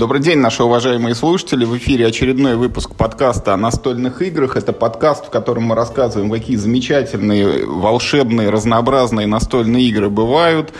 [0.00, 1.66] Добрый день, наши уважаемые слушатели.
[1.66, 4.56] В эфире очередной выпуск подкаста о настольных играх.
[4.56, 10.72] Это подкаст, в котором мы рассказываем, какие замечательные, волшебные, разнообразные настольные игры бывают,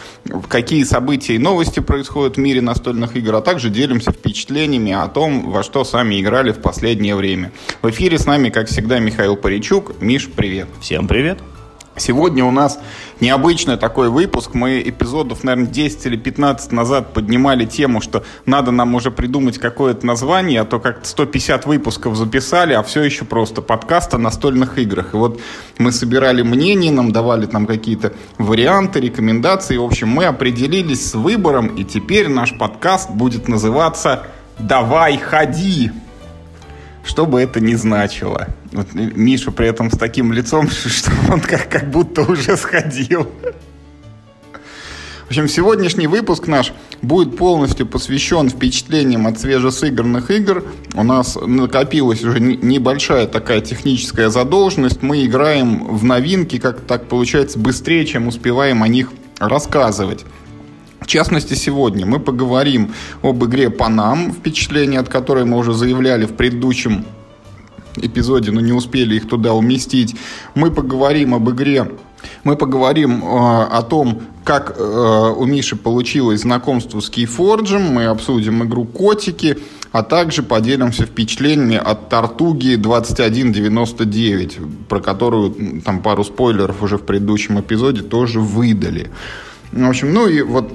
[0.49, 5.51] какие события и новости происходят в мире настольных игр, а также делимся впечатлениями о том,
[5.51, 7.53] во что сами играли в последнее время.
[7.83, 10.01] В эфире с нами, как всегда, Михаил Паричук.
[10.01, 10.69] Миш, привет.
[10.81, 11.41] Всем привет.
[11.97, 12.79] Сегодня у нас
[13.21, 14.55] необычный такой выпуск.
[14.55, 20.07] Мы эпизодов, наверное, 10 или 15 назад поднимали тему, что надо нам уже придумать какое-то
[20.07, 25.15] название, а то как-то 150 выпусков записали, а все еще просто подкаст о настольных играх.
[25.15, 25.41] И вот
[25.79, 29.77] мы собирали мнения, нам давали там какие-то варианты, рекомендации.
[29.77, 34.27] В общем, мы определились с выбором, и теперь наш подкаст будет называться
[34.59, 35.91] «Давай, ходи!»
[37.05, 38.49] Что бы это ни значило.
[38.73, 43.29] Вот Миша при этом с таким лицом, что он как, как будто уже сходил.
[45.25, 50.65] В общем, сегодняшний выпуск наш будет полностью посвящен впечатлениям от свежесыгранных игр.
[50.95, 55.03] У нас накопилась уже небольшая такая техническая задолженность.
[55.03, 60.25] Мы играем в новинки, как так получается, быстрее, чем успеваем о них рассказывать.
[61.01, 66.35] В частности, сегодня мы поговорим об игре Панам, впечатления от которой мы уже заявляли в
[66.35, 67.05] предыдущем
[67.97, 70.17] эпизоде, но не успели их туда уместить.
[70.55, 71.87] Мы поговорим об игре
[72.45, 78.65] мы поговорим э, о том, как э, у Миши получилось знакомство с Keyforge, мы обсудим
[78.65, 79.59] игру «Котики»,
[79.93, 87.61] а также поделимся впечатлениями от «Тартуги 2199», про которую там пару спойлеров уже в предыдущем
[87.61, 89.11] эпизоде тоже выдали.
[89.73, 90.73] В общем, ну и вот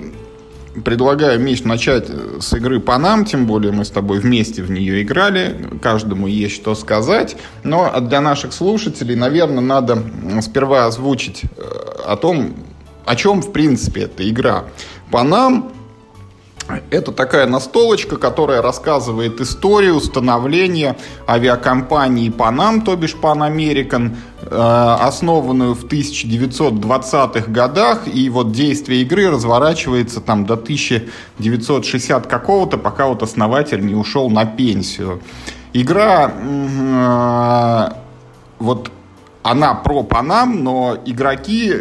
[0.84, 2.10] предлагаю, Миш, начать
[2.40, 6.76] с игры Панам, тем более мы с тобой вместе в нее играли, каждому есть что
[6.76, 10.04] сказать, но для наших слушателей, наверное, надо
[10.42, 11.62] сперва озвучить э,
[12.06, 12.56] о том,
[13.06, 14.66] о чем, в принципе, эта игра.
[15.12, 15.72] Панам
[16.90, 25.76] это такая настолочка, которая рассказывает историю становления авиакомпании Panam, то бишь Pan American, э, основанную
[25.76, 28.08] в 1920-х годах.
[28.08, 34.46] И вот действие игры разворачивается там до 1960 какого-то, пока вот основатель не ушел на
[34.46, 35.22] пенсию.
[35.74, 37.90] Игра э,
[38.60, 38.90] вот
[39.44, 41.72] она про Панам, но игроки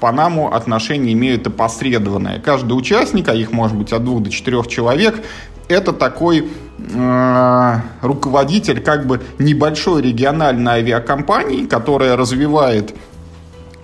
[0.00, 2.38] Панаму отношения имеют опосредованное.
[2.40, 5.22] Каждый участник, а их может быть от двух до четырех человек,
[5.68, 6.48] это такой
[6.78, 12.94] э, руководитель как бы небольшой региональной авиакомпании, которая развивает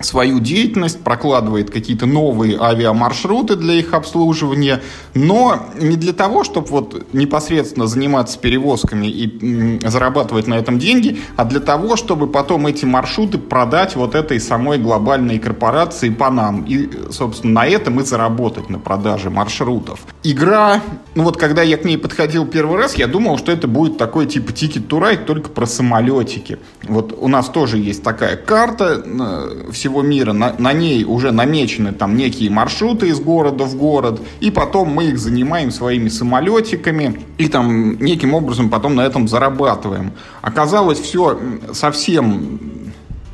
[0.04, 4.82] свою деятельность, прокладывает какие-то новые авиамаршруты для их обслуживания,
[5.14, 11.44] но не для того, чтобы вот непосредственно заниматься перевозками и зарабатывать на этом деньги, а
[11.44, 16.32] для того, чтобы потом эти маршруты продать вот этой самой глобальной корпорации по.
[16.66, 20.00] И, собственно, на этом и заработать на продаже маршрутов.
[20.22, 20.80] Игра,
[21.14, 24.26] ну вот когда я к ней подходил первый раз, я думал, что это будет такой
[24.26, 26.58] типа Ticket to Ride, только про самолетики.
[26.84, 31.32] Вот у нас тоже есть такая карта э, всего всего мира, на, на ней уже
[31.32, 37.20] намечены там некие маршруты из города в город, и потом мы их занимаем своими самолетиками,
[37.36, 40.12] и там неким образом потом на этом зарабатываем.
[40.40, 41.38] Оказалось все
[41.74, 42.58] совсем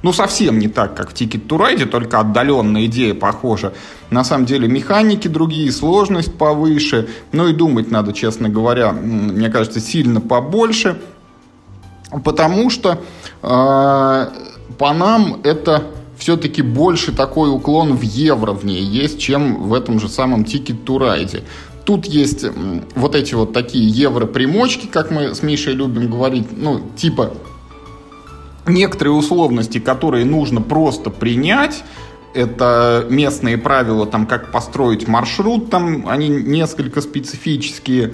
[0.03, 3.73] ну, совсем не так, как в Ticket to Ride, только отдаленная идея похожа.
[4.11, 7.09] На самом деле механики другие, сложность повыше.
[7.33, 11.01] Ну и думать надо, честно говоря, мне кажется, сильно побольше.
[12.25, 13.01] Потому что
[13.43, 14.27] э,
[14.79, 15.83] по нам это
[16.19, 20.85] все-таки больше такой уклон в евро в ней есть, чем в этом же самом Ticket
[20.85, 21.43] to Ride.
[21.85, 22.45] Тут есть
[22.95, 27.33] вот эти вот такие евро-примочки, как мы с Мишей любим говорить, ну, типа
[28.67, 31.83] некоторые условности, которые нужно просто принять,
[32.35, 38.13] это местные правила, там, как построить маршрут, там, они несколько специфические.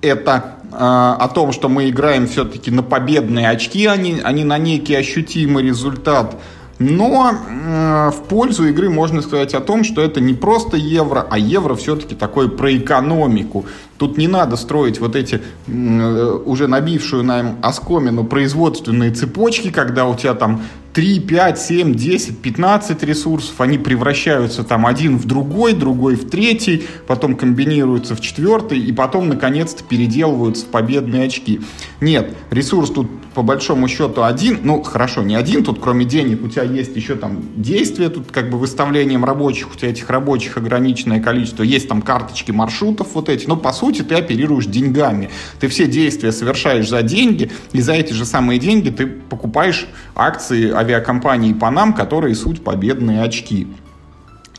[0.00, 4.58] Это э, о том, что мы играем все-таки на победные очки, а не, а на
[4.58, 6.40] некий ощутимый результат.
[6.78, 11.38] Но э, в пользу игры можно сказать о том, что это не просто евро, а
[11.38, 13.66] евро все-таки такое про экономику.
[13.96, 20.16] Тут не надо строить вот эти э, уже набившую нам оскомину производственные цепочки, когда у
[20.16, 20.62] тебя там
[20.94, 26.84] 3, 5, 7, 10, 15 ресурсов, они превращаются там один в другой, другой в третий,
[27.06, 31.60] потом комбинируются в четвертый, и потом, наконец-то, переделываются в победные очки.
[32.00, 36.48] Нет, ресурс тут по большому счету один, ну, хорошо, не один, тут кроме денег у
[36.48, 41.20] тебя есть еще там действия, тут как бы выставлением рабочих, у тебя этих рабочих ограниченное
[41.20, 45.30] количество, есть там карточки маршрутов вот эти, но по сути ты оперируешь деньгами.
[45.58, 50.70] Ты все действия совершаешь за деньги, и за эти же самые деньги ты покупаешь акции
[50.70, 53.66] авиакомпании Панам, которые суть победные очки.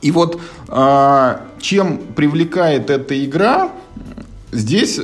[0.02, 3.72] И вот э, чем привлекает эта игра,
[4.52, 5.00] здесь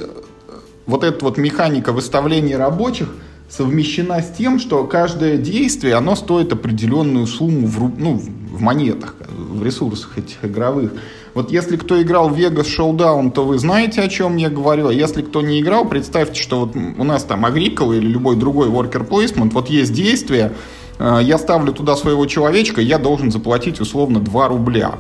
[0.86, 3.10] вот эта вот механика выставления рабочих
[3.52, 8.14] совмещена с тем, что каждое действие, оно стоит определенную сумму в, ну,
[8.52, 10.94] в монетах, в ресурсах этих игровых.
[11.34, 14.88] Вот если кто играл в Vegas Showdown, то вы знаете, о чем я говорю.
[14.88, 18.70] А если кто не играл, представьте, что вот у нас там Agricola или любой другой
[18.70, 20.54] worker placement, вот есть действие,
[21.00, 24.96] э, я ставлю туда своего человечка, я должен заплатить условно 2 рубля.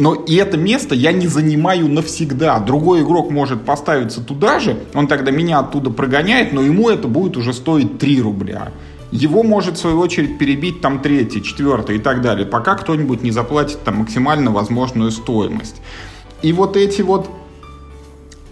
[0.00, 2.58] Но и это место я не занимаю навсегда.
[2.58, 7.36] Другой игрок может поставиться туда же, он тогда меня оттуда прогоняет, но ему это будет
[7.36, 8.72] уже стоить 3 рубля.
[9.12, 13.30] Его может, в свою очередь, перебить там третий, четвертый и так далее, пока кто-нибудь не
[13.30, 15.82] заплатит там максимально возможную стоимость.
[16.40, 17.28] И вот эти вот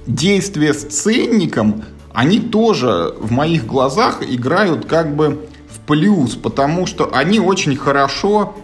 [0.06, 7.08] действия с ценником, они тоже в моих глазах играют как бы в плюс, потому что
[7.10, 8.54] они очень хорошо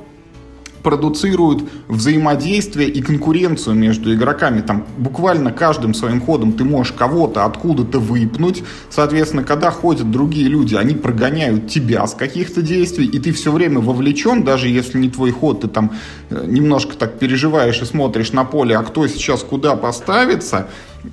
[0.84, 4.60] продуцируют взаимодействие и конкуренцию между игроками.
[4.60, 8.62] Там буквально каждым своим ходом ты можешь кого-то откуда-то выпнуть.
[8.90, 13.80] Соответственно, когда ходят другие люди, они прогоняют тебя с каких-то действий, и ты все время
[13.80, 15.92] вовлечен, даже если не твой ход, ты там
[16.28, 20.68] э, немножко так переживаешь и смотришь на поле, а кто сейчас куда поставится,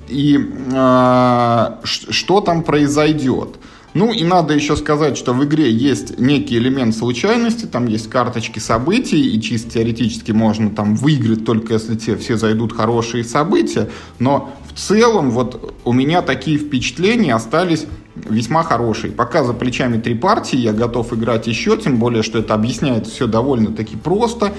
[0.08, 0.38] и
[0.70, 3.56] э, что там произойдет.
[3.94, 8.58] Ну и надо еще сказать, что в игре есть некий элемент случайности, там есть карточки
[8.58, 14.52] событий, и чисто теоретически можно там выиграть только если те все зайдут хорошие события, но
[14.72, 19.12] в целом вот у меня такие впечатления остались весьма хорошие.
[19.12, 23.26] Пока за плечами три партии, я готов играть еще, тем более, что это объясняет все
[23.26, 24.52] довольно-таки просто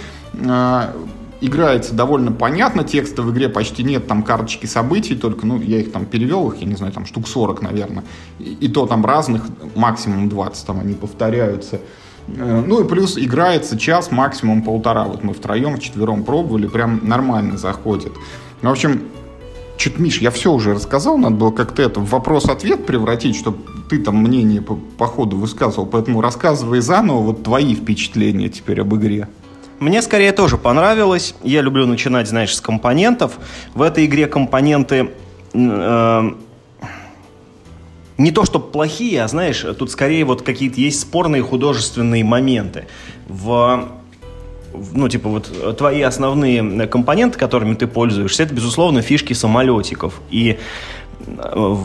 [0.46, 0.94] а,
[1.46, 5.92] играется довольно понятно, текста в игре почти нет, там карточки событий, только, ну, я их
[5.92, 8.04] там перевел, их, я не знаю, там штук 40, наверное,
[8.40, 9.44] и, и то там разных,
[9.76, 11.82] максимум 20, там они повторяются.
[12.28, 15.04] Э, ну и плюс играется час, максимум полтора.
[15.04, 18.14] Вот мы втроем, вчетвером пробовали, прям нормально заходит.
[18.62, 19.02] В общем,
[19.76, 23.58] Чуть, Миш, я все уже рассказал, надо было как-то это в вопрос-ответ превратить, чтобы
[23.90, 28.96] ты там мнение по, по ходу высказывал, поэтому рассказывай заново вот твои впечатления теперь об
[28.96, 29.28] игре.
[29.80, 31.36] Мне скорее тоже понравилось.
[31.44, 33.38] Я люблю начинать, знаешь, с компонентов.
[33.74, 35.12] В этой игре компоненты
[35.54, 36.32] э,
[38.18, 42.86] не то, что плохие, а знаешь, тут скорее вот какие-то есть спорные художественные моменты.
[43.28, 43.90] В
[44.92, 50.20] ну, типа, вот твои основные компоненты, которыми ты пользуешься, это, безусловно, фишки самолетиков.
[50.32, 50.58] И
[51.28, 51.76] э,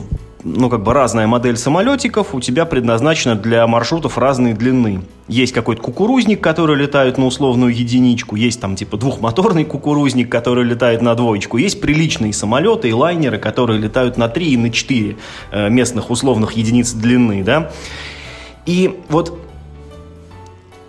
[0.44, 5.02] ну, как бы разная модель самолетиков у тебя предназначена для маршрутов разной длины.
[5.26, 11.02] Есть какой-то кукурузник, который летает на условную единичку, есть там типа двухмоторный кукурузник, который летает
[11.02, 15.16] на двоечку, есть приличные самолеты и лайнеры, которые летают на 3 и на 4
[15.50, 17.70] э, местных условных единиц длины, да.
[18.64, 19.47] И вот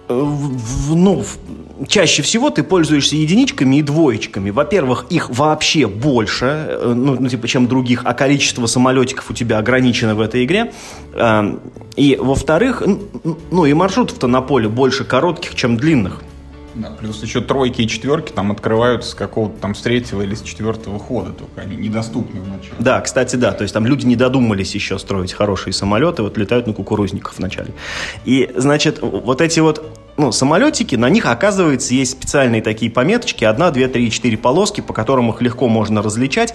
[0.09, 1.23] ну,
[1.88, 4.50] чаще всего ты пользуешься единичками и двоечками.
[4.50, 9.59] Во-первых, их вообще больше, э, ну, ну, типа, чем других, а количество самолетиков у тебя
[9.59, 10.73] ограничено в этой игре.
[11.13, 11.59] Эм,
[11.95, 12.83] и, во-вторых,
[13.51, 16.21] ну, и маршрутов-то на поле больше коротких, чем длинных.
[16.75, 20.41] Да, плюс еще тройки и четверки там открываются с какого-то там с третьего или с
[20.41, 22.75] четвертого хода, только они недоступны вначале.
[22.79, 26.67] Да, кстати, да, то есть там люди не додумались еще строить хорошие самолеты, вот летают
[26.67, 27.73] на кукурузниках вначале.
[28.23, 33.71] И, значит, вот эти вот ну, самолетики, на них, оказывается, есть специальные такие пометочки, одна,
[33.71, 36.54] две, три, четыре полоски, по которым их легко можно различать.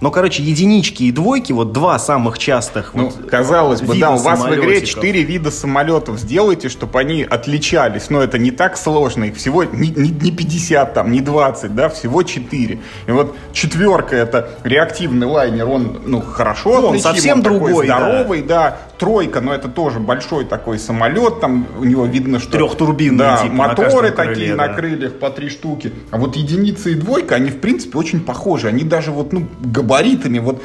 [0.00, 2.90] Но, короче, единички и двойки, вот два самых частых.
[2.92, 6.18] Ну, вот, казалось бы, да, у вас в игре четыре вида самолетов.
[6.18, 8.10] Сделайте, чтобы они отличались.
[8.10, 9.24] Но это не так сложно.
[9.24, 12.80] Их всего не, не, не 50, там, не 20, да, всего 4.
[13.06, 18.42] И вот четверка это реактивный лайнер, он, ну, хорошо ну, он совсем он другой, здоровый,
[18.42, 18.70] да.
[18.70, 18.78] да.
[19.04, 22.52] Тройка, но это тоже большой такой самолет, там у него видно, что...
[22.52, 24.74] Трехтурбинный, да, типа, моторы на такие крыле, на да.
[24.74, 25.92] крыльях по три штуки.
[26.10, 28.66] А вот единица и двойка, они, в принципе, очень похожи.
[28.66, 30.62] Они даже вот, ну, габаритами, вот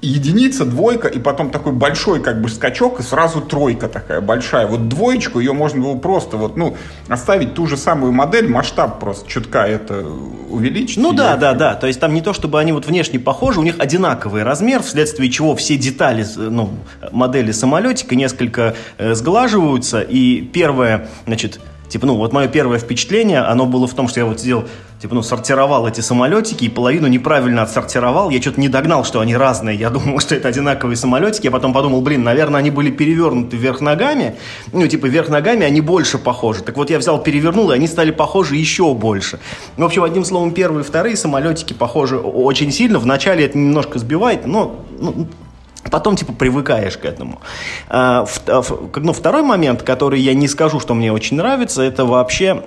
[0.00, 4.66] единица, двойка, и потом такой большой как бы скачок, и сразу тройка такая большая.
[4.66, 6.76] Вот двоечку, ее можно было просто вот, ну,
[7.08, 10.04] оставить ту же самую модель, масштаб просто чутка это
[10.48, 10.96] увеличить.
[10.96, 11.74] Ну да, да, да.
[11.74, 15.30] То есть там не то, чтобы они вот внешне похожи, у них одинаковый размер, вследствие
[15.30, 16.70] чего все детали, ну,
[17.12, 23.66] модели самолетика несколько э, сглаживаются, и первое, значит, Типа, ну, вот мое первое впечатление, оно
[23.66, 24.64] было в том, что я вот сидел,
[25.00, 28.30] типа, ну, сортировал эти самолетики и половину неправильно отсортировал.
[28.30, 29.76] Я что-то не догнал, что они разные.
[29.76, 31.44] Я думал, что это одинаковые самолетики.
[31.44, 34.34] Я потом подумал, блин, наверное, они были перевернуты вверх ногами.
[34.72, 36.64] Ну, типа, вверх ногами они больше похожи.
[36.64, 39.38] Так вот, я взял, перевернул, и они стали похожи еще больше.
[39.76, 42.98] В общем, одним словом, первые и вторые самолетики похожи очень сильно.
[42.98, 45.28] Вначале это немножко сбивает, но ну,
[45.90, 47.40] Потом, типа, привыкаешь к этому.
[47.88, 48.62] А, в, а,
[48.96, 52.64] ну, второй момент, который я не скажу, что мне очень нравится, это вообще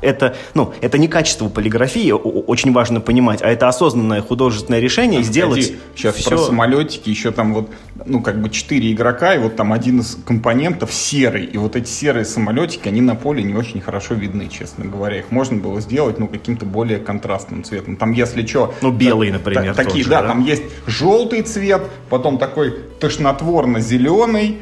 [0.00, 5.72] это, ну, это не качество полиграфии, очень важно понимать, а это осознанное художественное решение сделать
[5.94, 6.30] Сейчас все...
[6.30, 7.70] про самолетики, еще там вот,
[8.04, 11.88] ну, как бы четыре игрока, и вот там один из компонентов серый, и вот эти
[11.88, 15.18] серые самолетики, они на поле не очень хорошо видны, честно говоря.
[15.18, 17.96] Их можно было сделать, ну, каким-то более контрастным цветом.
[17.96, 18.74] Там, если что...
[18.80, 19.74] Ну, белый, например.
[19.74, 24.58] Та, такие, же, да, да, там есть желтый цвет, потом такой тошнотворно-зеленый,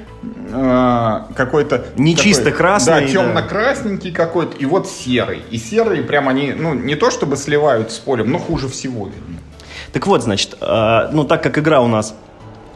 [0.52, 1.87] э, какой-то...
[1.97, 3.06] Не чисто красный.
[3.06, 4.16] Да, темно-красненький да.
[4.16, 5.42] какой-то, и вот серый.
[5.50, 9.38] И серые прям они, ну, не то чтобы сливают с полем, но хуже всего видно.
[9.92, 12.14] Так вот, значит, э, ну, так как игра у нас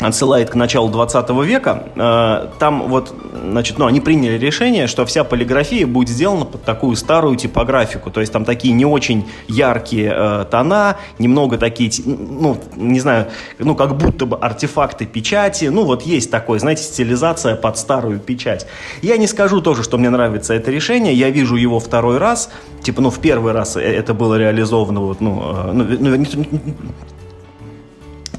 [0.01, 1.85] отсылает к началу 20 века.
[1.97, 6.97] Э, там вот, значит, ну, они приняли решение, что вся полиграфия будет сделана под такую
[6.97, 8.11] старую типографику.
[8.11, 13.27] То есть там такие не очень яркие э, тона, немного такие, ну, не знаю,
[13.59, 15.67] ну, как будто бы артефакты печати.
[15.67, 18.67] Ну, вот есть такое, знаете, стилизация под старую печать.
[19.03, 21.15] Я не скажу тоже, что мне нравится это решение.
[21.15, 22.51] Я вижу его второй раз.
[22.83, 26.27] Типа, ну, в первый раз э, это было реализовано, вот, ну, э, ну,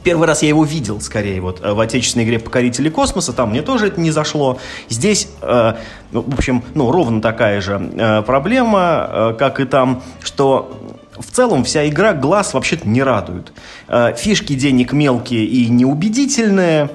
[0.03, 3.61] Первый раз я его видел, скорее, вот э, в отечественной игре «Покорители космоса», там мне
[3.61, 4.57] тоже это не зашло.
[4.89, 5.73] Здесь, э,
[6.11, 11.31] ну, в общем, ну, ровно такая же э, проблема, э, как и там, что в
[11.31, 13.53] целом вся игра глаз вообще-то не радует.
[13.87, 16.89] Э, фишки денег мелкие и неубедительные,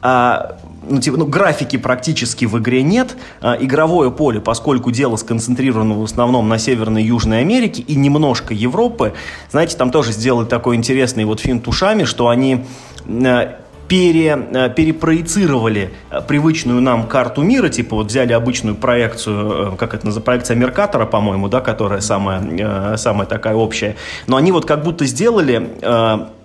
[0.00, 3.16] а ну, типа, ну, графики практически в игре нет.
[3.40, 8.54] А, игровое поле, поскольку дело сконцентрировано в основном на Северной и Южной Америке и немножко
[8.54, 9.14] Европы,
[9.50, 12.64] знаете, там тоже сделали такой интересный вот финт ушами, что они
[13.06, 19.76] а, пере, э, перепроецировали э, привычную нам карту мира, типа вот взяли обычную проекцию, э,
[19.76, 24.66] как это называется, проекция Меркатора, по-моему, да, которая самая, самая такая общая, но они вот
[24.66, 25.70] как будто сделали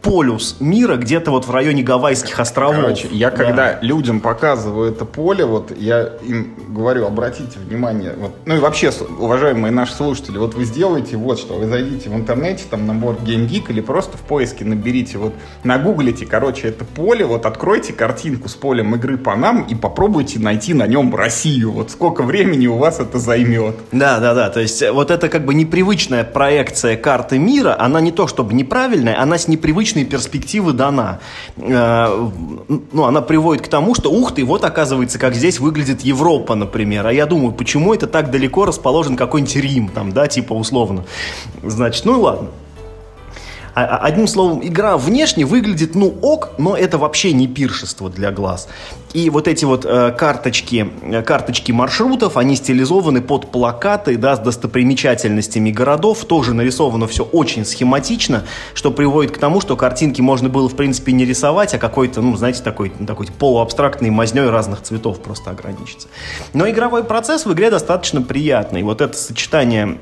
[0.04, 2.76] полюс мира где-то вот в районе Гавайских островов.
[2.76, 3.38] Короче, я да.
[3.38, 8.92] когда людям показываю это поле, вот я им говорю, обратите внимание, вот, ну и вообще,
[9.18, 13.48] уважаемые наши слушатели, вот вы сделаете вот что, вы зайдите в интернете, там набор Game
[13.48, 15.34] Geek или просто в поиске наберите, вот
[15.64, 20.74] нагуглите, короче, это поле, вот откройте картинку с полем игры по нам и попробуйте найти
[20.74, 21.72] на нем Россию.
[21.72, 23.76] Вот сколько времени у вас это займет.
[23.92, 24.50] Да, да, да.
[24.50, 28.54] То есть э, вот это как бы непривычная проекция карты мира, она не то чтобы
[28.54, 31.20] неправильная, она с непривычной перспективы дана.
[31.58, 32.30] Э,
[32.92, 37.08] ну, она приводит к тому, что ух ты, вот оказывается, как здесь выглядит Европа, например.
[37.08, 41.06] А я думаю, почему это так далеко расположен какой-нибудь Рим, там, да, типа условно.
[41.62, 42.50] Значит, ну ладно.
[43.76, 48.32] А, а, одним словом, игра внешне выглядит, ну, ок, но это вообще не пиршество для
[48.32, 48.68] глаз.
[49.14, 54.40] И вот эти вот э, карточки, э, карточки маршрутов, они стилизованы под плакаты, да, с
[54.40, 56.26] достопримечательностями городов.
[56.26, 61.12] Тоже нарисовано все очень схематично, что приводит к тому, что картинки можно было, в принципе,
[61.12, 66.08] не рисовать, а какой-то, ну, знаете, такой, такой полуабстрактной мазней разных цветов просто ограничиться.
[66.54, 68.82] Но игровой процесс в игре достаточно приятный.
[68.82, 70.00] Вот это сочетание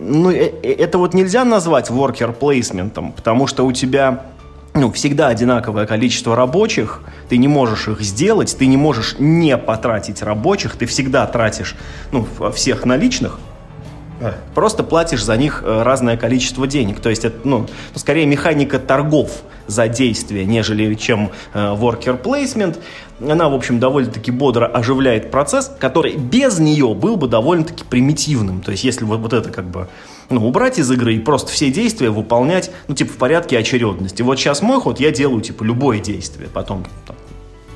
[0.00, 4.24] ну, э, э, это вот нельзя назвать worker placement, потому что у тебя
[4.72, 10.22] ну, всегда одинаковое количество рабочих, ты не можешь их сделать, ты не можешь не потратить
[10.22, 11.76] рабочих, ты всегда тратишь
[12.12, 13.38] ну, всех наличных,
[14.54, 17.00] Просто платишь за них э, разное количество денег.
[17.00, 22.78] То есть это, ну, скорее механика торгов за действие, нежели чем э, worker placement.
[23.20, 28.60] Она, в общем, довольно-таки бодро оживляет процесс, который без нее был бы довольно-таки примитивным.
[28.60, 29.88] То есть если вот, вот это как бы
[30.30, 34.22] ну, убрать из игры и просто все действия выполнять, ну, типа, в порядке очередности.
[34.22, 36.48] Вот сейчас мой ход, я делаю, типа, любое действие.
[36.52, 37.16] Потом там,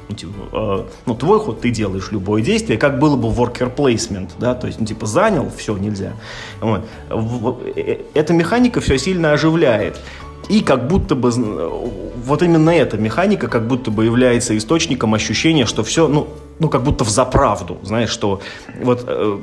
[0.09, 4.31] ну, типа, э, ну, твой ход, ты делаешь любое действие, как было бы worker placement,
[4.39, 6.13] да, то есть, ну, типа, занял, все, нельзя.
[6.61, 7.63] Вот.
[7.77, 9.99] Э, эта механика все сильно оживляет.
[10.49, 15.83] И как будто бы вот именно эта механика как будто бы является источником ощущения, что
[15.83, 18.41] все, ну, ну, как будто в заправду, знаешь, что
[18.81, 19.39] вот, э,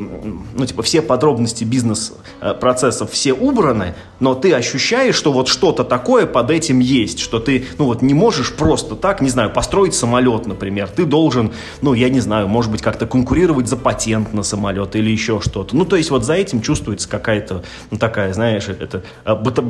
[0.54, 6.52] ну, типа, все подробности бизнес-процессов все убраны, но ты ощущаешь, что вот что-то такое под
[6.52, 10.88] этим есть, что ты, ну, вот не можешь просто так, не знаю, построить самолет, например,
[10.88, 11.52] ты должен,
[11.82, 15.76] ну, я не знаю, может быть, как-то конкурировать за патент на самолет или еще что-то.
[15.76, 19.64] Ну, то есть вот за этим чувствуется какая-то, ну, такая, знаешь, это э, быто,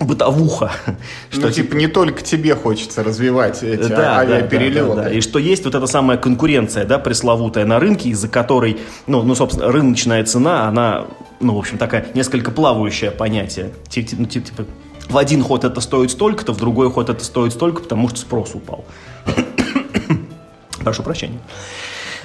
[0.00, 0.72] бытовуха.
[1.30, 4.88] Что, ну, типа, не только тебе хочется развивать эти да, авиаперелеты.
[4.88, 8.10] Да, да, да, и что есть вот эта самая конкуренция конкуренция, да, пресловутая на рынке,
[8.10, 11.06] из-за которой, ну, ну, собственно, рыночная цена, она,
[11.40, 13.70] ну, в общем, такая несколько плавающее понятие.
[13.88, 14.64] Типа, ну, типа,
[15.08, 18.54] в один ход это стоит столько-то, в другой ход это стоит столько, потому что спрос
[18.54, 18.84] упал.
[20.84, 21.40] Прошу прощения.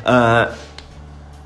[0.04, 0.52] А,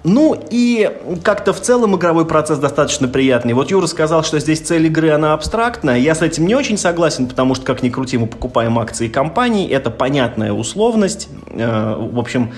[0.04, 0.90] ну и
[1.24, 3.54] как-то в целом игровой процесс достаточно приятный.
[3.54, 5.98] Вот Юра сказал, что здесь цель игры, она абстрактная.
[5.98, 9.68] Я с этим не очень согласен, потому что, как ни крути, мы покупаем акции компаний.
[9.68, 11.28] Это понятная условность.
[11.52, 12.54] Э, в общем,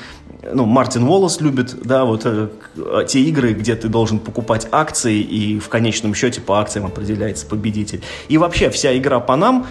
[0.53, 2.49] ну, Мартин Уоллес любит, да, вот э,
[3.07, 8.01] те игры, где ты должен покупать акции, и в конечном счете по акциям определяется победитель.
[8.27, 9.67] И вообще вся игра по нам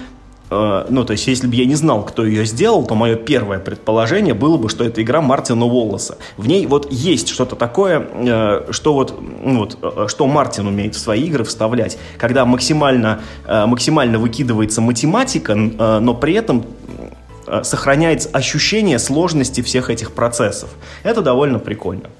[0.50, 3.58] Э, ну, то есть, если бы я не знал, кто ее сделал, то мое первое
[3.58, 6.18] предположение было бы, что это игра Мартина Уоллеса.
[6.36, 10.94] В ней вот есть что-то такое, э, что вот, ну, вот, э, что Мартин умеет
[10.94, 16.64] в свои игры вставлять, когда максимально, максимально выкидывается математика, но при этом
[17.62, 20.70] сохраняется ощущение сложности всех этих процессов.
[21.02, 22.10] Это довольно прикольно.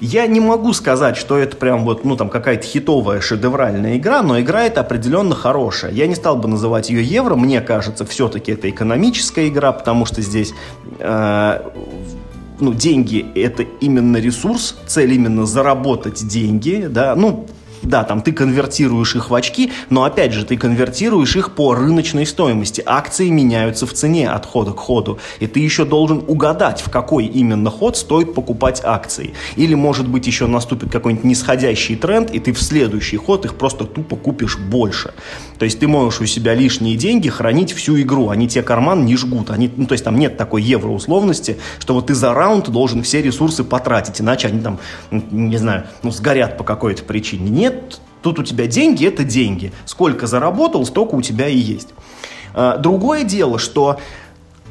[0.00, 4.40] Я не могу сказать, что это прям вот, ну, там, какая-то хитовая, шедевральная игра, но
[4.40, 5.92] игра это определенно хорошая.
[5.92, 10.20] Я не стал бы называть ее евро, мне кажется, все-таки это экономическая игра, потому что
[10.20, 10.54] здесь
[10.98, 11.60] э,
[12.58, 17.46] ну, деньги– это именно ресурс, цель именно заработать деньги, да, ну,
[17.82, 22.26] да, там ты конвертируешь их в очки, но опять же ты конвертируешь их по рыночной
[22.26, 22.82] стоимости.
[22.84, 27.26] Акции меняются в цене от хода к ходу, и ты еще должен угадать, в какой
[27.26, 29.34] именно ход стоит покупать акции.
[29.56, 33.84] Или, может быть, еще наступит какой-нибудь нисходящий тренд, и ты в следующий ход их просто
[33.84, 35.14] тупо купишь больше.
[35.58, 39.16] То есть ты можешь у себя лишние деньги хранить всю игру, они тебе карман не
[39.16, 39.50] жгут.
[39.50, 43.22] Они, ну, то есть там нет такой евроусловности, что вот ты за раунд должен все
[43.22, 44.78] ресурсы потратить, иначе они там,
[45.10, 47.50] не знаю, ну, сгорят по какой-то причине.
[47.50, 49.72] Нет, нет, тут у тебя деньги– это деньги.
[49.84, 51.88] Сколько заработал, столько у тебя и есть.
[52.54, 53.98] А, другое дело, что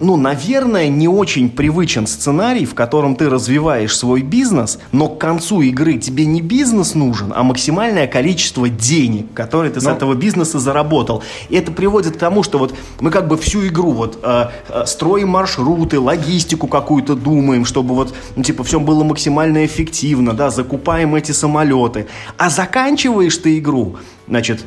[0.02, 5.62] ну, наверное, не очень привычен сценарий, в котором ты развиваешь свой бизнес, но к концу
[5.62, 9.90] игры тебе не бизнес нужен, а максимальное количество денег, которые ты но...
[9.90, 11.24] с этого бизнеса заработал.
[11.50, 14.86] И это приводит к тому, что вот мы как бы всю игру вот э, э,
[14.86, 21.16] строим маршруты, логистику какую-то думаем, чтобы вот, ну, типа, все было максимально эффективно, да, закупаем
[21.16, 22.08] эти самолеты.
[22.38, 24.66] А заканчиваешь ты игру, значит,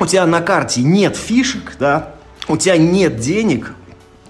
[0.00, 2.14] у тебя на карте нет фишек, да,
[2.48, 3.74] у тебя нет денег,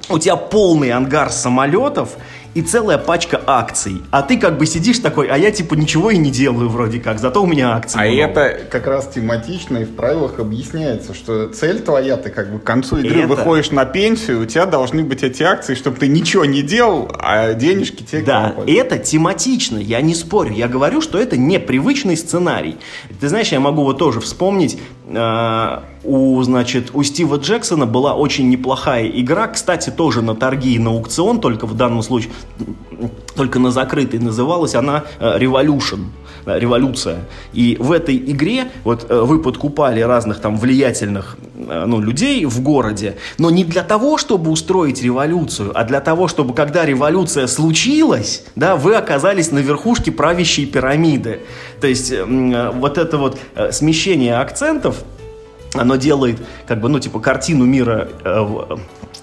[0.09, 2.17] у тебя полный ангар самолетов
[2.55, 4.03] и целая пачка акций.
[4.11, 7.19] А ты как бы сидишь такой, а я типа ничего и не делаю вроде как,
[7.19, 7.99] зато у меня акции.
[7.99, 8.41] А много.
[8.41, 12.65] это как раз тематично и в правилах объясняется, что цель твоя, ты как бы к
[12.65, 13.29] концу игры это...
[13.29, 17.55] выходишь на пенсию, у тебя должны быть эти акции, чтобы ты ничего не делал, а
[17.55, 20.53] денежки тебе Да, это тематично, я не спорю.
[20.53, 22.77] Я говорю, что это непривычный сценарий.
[23.21, 28.49] Ты знаешь, я могу вот тоже вспомнить э, у, значит, у Стива Джексона была очень
[28.49, 32.33] неплохая игра, кстати, тоже на торги и на аукцион, только в данном случае,
[33.35, 36.07] только на закрытый, называлась она э, Revolution,
[36.47, 37.21] революция.
[37.53, 42.61] И в этой игре вот э, вы подкупали разных там влиятельных э, ну, людей в
[42.63, 48.45] городе, но не для того, чтобы устроить революцию, а для того, чтобы когда революция случилась,
[48.55, 51.41] да, вы оказались на верхушке правящей пирамиды.
[51.81, 53.39] То есть вот это вот
[53.71, 55.05] смещение акцентов–
[55.75, 58.77] оно делает, как бы, ну, типа, картину мира э,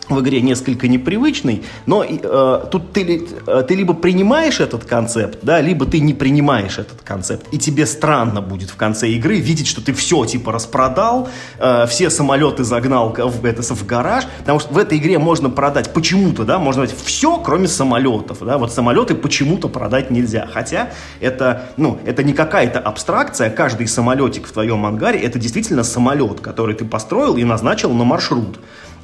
[0.09, 5.61] в, игре несколько непривычный, но э, тут ты, э, ты либо принимаешь этот концепт, да,
[5.61, 7.47] либо ты не принимаешь этот концепт.
[7.51, 12.09] И тебе странно будет в конце игры видеть, что ты все типа распродал, э, все
[12.09, 16.59] самолеты загнал в, это, в гараж, потому что в этой игре можно продать почему-то, да,
[16.59, 20.47] можно сказать, все, кроме самолетов, да, вот самолеты почему-то продать нельзя.
[20.51, 20.89] Хотя
[21.19, 26.75] это, ну, это не какая-то абстракция, каждый самолетик в твоем ангаре, это действительно самолет, который
[26.75, 28.59] ты построил и назначил на маршрут.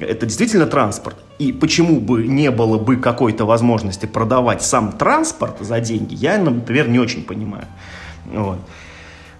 [0.06, 1.16] Это действительно транспорт.
[1.38, 6.88] И почему бы не было бы какой-то возможности продавать сам транспорт за деньги, я, например,
[6.88, 7.66] не очень понимаю.
[8.26, 8.58] Вот.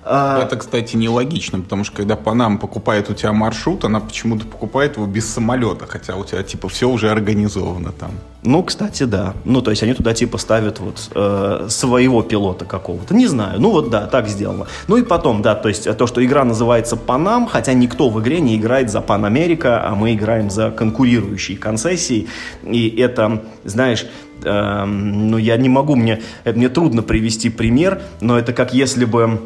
[0.05, 0.43] А...
[0.43, 5.07] Это, кстати, нелогично, потому что когда Панам покупает у тебя маршрут, она почему-то покупает его
[5.07, 8.11] без самолета, хотя у тебя типа все уже организовано там.
[8.43, 9.35] Ну, кстати, да.
[9.45, 13.15] Ну, то есть они туда типа ставят вот э, своего пилота какого-то.
[13.15, 13.61] Не знаю.
[13.61, 14.67] Ну вот да, так сделано.
[14.89, 18.41] Ну и потом, да, то есть то, что игра называется Панам, хотя никто в игре
[18.41, 22.27] не играет за Пан Америка, а мы играем за конкурирующие концессии.
[22.65, 24.07] И это, знаешь,
[24.43, 29.41] эм, ну я не могу, мне, мне трудно привести пример, но это как если бы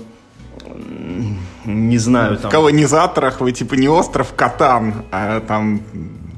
[1.65, 2.51] не знаю, там...
[2.51, 5.83] В колонизаторах вы типа не остров Катан, а там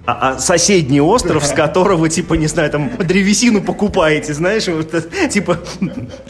[0.09, 4.90] а, а соседний остров, с которого, типа, не знаю, там, древесину покупаете, знаешь, вот,
[5.28, 5.59] типа,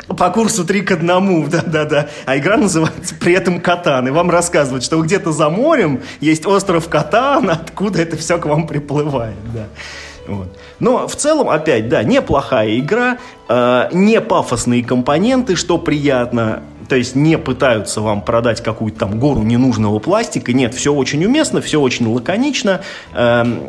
[0.09, 2.09] по курсу 3 к 1, да-да-да.
[2.27, 6.89] А игра называется при этом Катан, и вам рассказывают, что где-то за морем есть остров
[6.89, 9.69] Катан, откуда это все к вам приплывает, да.
[10.27, 10.59] Вот.
[10.81, 17.15] Но в целом, опять, да, неплохая игра, э, не пафосные компоненты, что приятно, то есть
[17.15, 20.53] не пытаются вам продать какую-то там гору ненужного пластика.
[20.53, 22.81] Нет, все очень уместно, все очень лаконично.
[23.15, 23.61] Эм,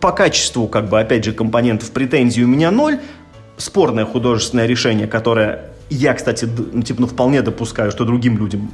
[0.00, 3.00] по качеству, как бы, опять же, компонентов претензий у меня ноль.
[3.56, 8.70] Спорное художественное решение, которое я, кстати, ну, типа, ну, вполне допускаю, что другим людям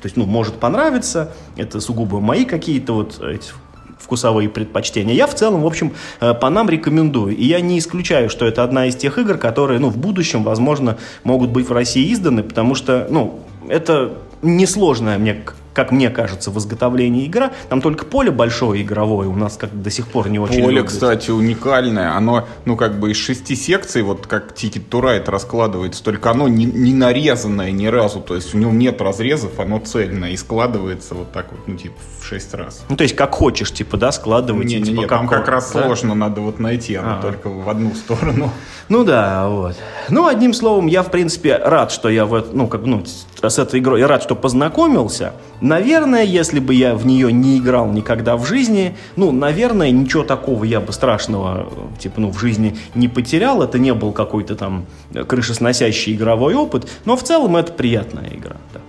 [0.00, 1.32] то есть, ну, может понравиться.
[1.56, 3.50] Это сугубо мои какие-то вот эти
[3.98, 5.14] вкусовые предпочтения.
[5.14, 7.36] Я в целом, в общем, э, по нам рекомендую.
[7.36, 10.96] И я не исключаю, что это одна из тех игр, которые, ну, в будущем, возможно,
[11.24, 15.42] могут быть в России изданы, потому что, ну, это несложная, мне
[15.78, 17.52] как мне кажется, в изготовлении игра.
[17.68, 20.88] Там только поле большое игровое у нас как до сих пор не очень Поле, любят.
[20.88, 22.16] кстати, уникальное.
[22.16, 26.64] Оно, ну, как бы из шести секций, вот как to Ride раскладывается, только оно не,
[26.64, 28.18] не нарезанное ни разу.
[28.18, 31.94] То есть у него нет разрезов, оно цельное и складывается вот так вот, ну, типа,
[32.20, 32.84] в шесть раз.
[32.88, 34.66] Ну, то есть как хочешь, типа, да, складывать.
[34.66, 35.84] Не, не, типа, не, там как как раз да?
[35.84, 37.22] сложно, надо вот найти, оно А.
[37.22, 38.50] только в одну сторону.
[38.88, 39.76] Ну да, вот.
[40.08, 43.58] Ну, одним словом, я, в принципе, рад, что я в, эт- ну, как, ну, с
[43.58, 45.34] этой игрой, я рад, что познакомился.
[45.68, 50.64] Наверное, если бы я в нее не играл никогда в жизни, ну, наверное, ничего такого
[50.64, 53.62] я бы страшного, типа, ну, в жизни не потерял.
[53.62, 58.56] Это не был какой-то там э, крышесносящий игровой опыт, но в целом это приятная игра.
[58.72, 58.80] да.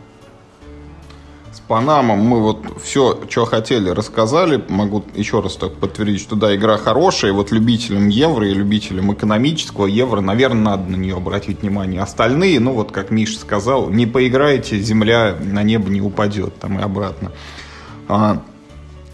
[1.69, 4.59] С Панамом мы вот все, что хотели, рассказали.
[4.69, 7.29] Могу еще раз так подтвердить, что да, игра хорошая.
[7.29, 12.01] И вот любителям евро и любителям экономического евро, наверное, надо на нее обратить внимание.
[12.01, 16.81] Остальные, ну вот как Миша сказал, не поиграете, земля на небо не упадет там и
[16.81, 17.33] обратно.
[18.07, 18.41] А,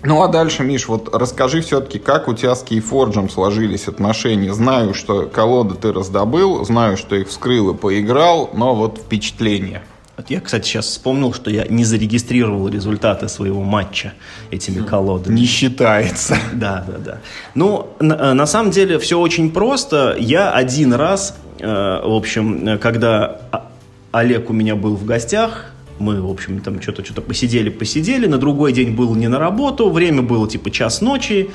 [0.03, 4.53] ну а дальше, Миш, вот расскажи все-таки, как у тебя с Кейфорджем сложились отношения.
[4.53, 9.83] Знаю, что колоды ты раздобыл, знаю, что их вскрыл и поиграл, но вот впечатления.
[10.17, 14.13] Вот я, кстати, сейчас вспомнил, что я не зарегистрировал результаты своего матча
[14.49, 15.35] этими колодами.
[15.35, 16.37] Не считается.
[16.53, 17.17] Да, да, да.
[17.53, 20.15] Ну, на, э, на самом деле все очень просто.
[20.17, 23.69] Я один раз, э, в общем, э, когда А-
[24.13, 28.25] Олег у меня был в гостях, мы, в общем, там что-то что-то посидели, посидели.
[28.27, 31.49] На другой день был не на работу, время было типа час ночи.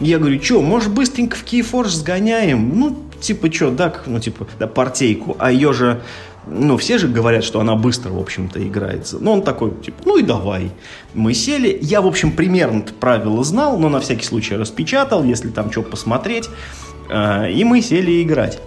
[0.00, 2.72] Я говорю, что, может, быстренько в Keyforge сгоняем?
[2.78, 5.36] Ну, типа, что, да, ну, типа, да, партейку.
[5.38, 6.00] А ее же,
[6.46, 9.18] ну, все же говорят, что она быстро, в общем-то, играется.
[9.20, 10.70] Ну, он такой, типа, ну и давай.
[11.14, 11.78] Мы сели.
[11.80, 16.48] Я, в общем, примерно правила знал, но на всякий случай распечатал, если там что посмотреть.
[17.08, 18.58] Э, И мы сели играть.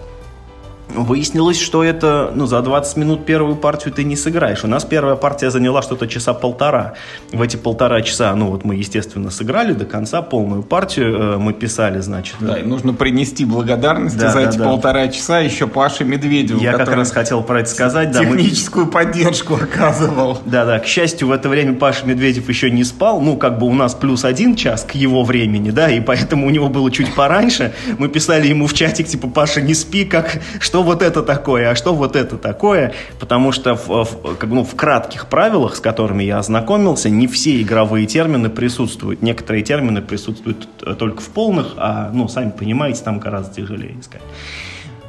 [0.94, 4.62] Выяснилось, что это, ну, за 20 минут первую партию ты не сыграешь.
[4.64, 6.94] У нас первая партия заняла что-то часа полтора.
[7.32, 11.34] В эти полтора часа, ну, вот мы, естественно, сыграли до конца полную партию.
[11.34, 12.36] э, Мы писали, значит.
[12.38, 14.64] Да, и нужно принести благодарность Да, за да, эти да.
[14.64, 18.12] полтора часа еще Паше Медведеву, Я как раз хотел про это сказать.
[18.12, 20.38] Да, мы- техническую поддержку оказывал.
[20.44, 23.20] Да, да, к счастью, в это время Паша Медведев еще не спал.
[23.20, 26.50] Ну, как бы у нас плюс один час к его времени, да, и поэтому у
[26.50, 27.72] него было чуть пораньше.
[27.98, 31.74] Мы писали ему в чатик, типа, Паша, не спи, как, что вот это такое, а
[31.74, 32.92] что вот это такое.
[33.18, 37.60] Потому что в, в- как, ну, в кратких правилах, с которыми я ознакомился, не все
[37.60, 39.22] игровые термины присутствуют.
[39.22, 44.22] Некоторые термины присутствуют э, только в полных, а, ну, сами понимаете, там гораздо тяжелее искать.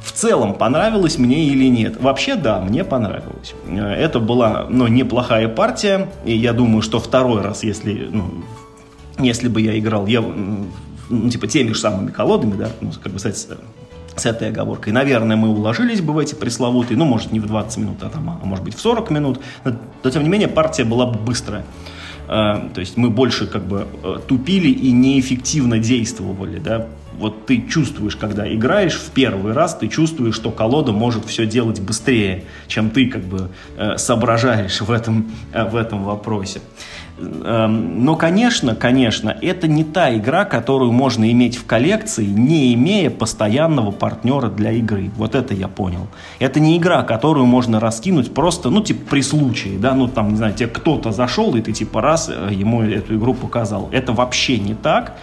[0.00, 2.00] В целом, понравилось мне или нет?
[2.00, 3.54] Вообще, да, мне понравилось.
[3.68, 8.24] Э, Это была, ну, неплохая партия, и я думаю, что второй раз, если, ну,
[9.18, 10.22] если бы я играл, я,
[11.08, 13.46] ну, типа, теми же самыми колодами, да, ну, как бы, сказать,
[14.16, 17.78] с- этой оговоркой, наверное, мы уложились бы в эти пресловутые, ну, может, не в 20
[17.78, 20.84] минут, а, там, а может быть, в 40 минут, но, но, тем не менее, партия
[20.84, 21.64] была бы быстрая.
[22.28, 26.86] Э, То есть мы больше как бы э, тупили и неэффективно действовали, да.
[27.18, 31.80] Вот ты чувствуешь, когда играешь в первый раз, ты чувствуешь, что колода может все делать
[31.80, 36.60] быстрее, чем ты как бы э, соображаешь в этом, э, в этом вопросе.
[37.18, 43.10] Эм, Но, конечно, конечно, это не та игра, которую можно иметь в коллекции, не имея
[43.10, 45.10] постоянного партнера для игры.
[45.16, 46.08] Вот это я понял.
[46.40, 50.36] Это не игра, которую можно раскинуть просто, ну, типа, при случае, да, ну, там, не
[50.36, 53.88] знаю, тебе кто-то зашел, и ты, типа, раз э, ему эту игру показал.
[53.92, 55.16] Это вообще не так.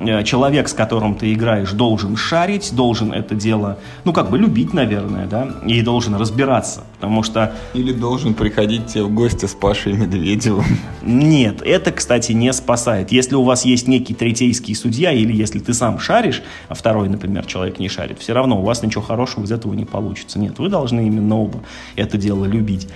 [0.00, 4.72] Э, Человек, с которым ты играешь, должен шарить, должен это дело, ну, как бы любить,
[4.72, 9.92] наверное, да, и должен разбираться, потому что Или должен приходить тебе в гости с Пашей
[9.94, 10.64] Медведевым.
[11.02, 13.12] нет, это, кстати, не спасает.
[13.12, 17.44] Если у вас есть некий третейский судья, или если ты сам шаришь, а второй, например,
[17.46, 20.38] человек не шарит, все равно у вас ничего хорошего из этого не получится.
[20.38, 21.60] Нет, вы должны именно оба
[21.96, 22.88] это дело любить.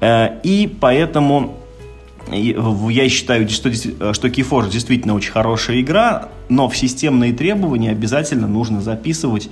[0.00, 1.54] Э, И поэтому
[2.30, 8.48] я считаю, что, действи- что Keyforge действительно очень хорошая игра, но в системные требования обязательно
[8.48, 9.48] нужно записывать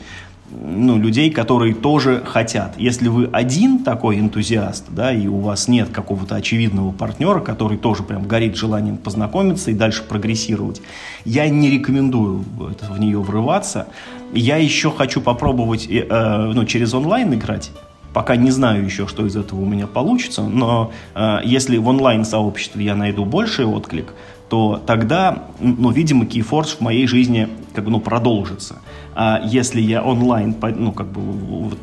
[0.50, 2.74] ну, людей, которые тоже хотят.
[2.76, 8.02] Если вы один такой энтузиаст, да, и у вас нет какого-то очевидного партнера, который тоже
[8.02, 10.80] прям горит желанием познакомиться и дальше прогрессировать,
[11.24, 13.87] я не рекомендую в нее врываться.
[14.32, 17.70] Я еще хочу попробовать э, э, ну, через онлайн играть.
[18.14, 22.85] Пока не знаю еще, что из этого у меня получится, но э, если в онлайн-сообществе
[22.85, 24.14] я найду больший отклик,
[24.48, 28.77] то тогда, ну, видимо, Keyforge в моей жизни как бы, ну, продолжится.
[29.16, 31.77] А если я онлайн, ну, как бы,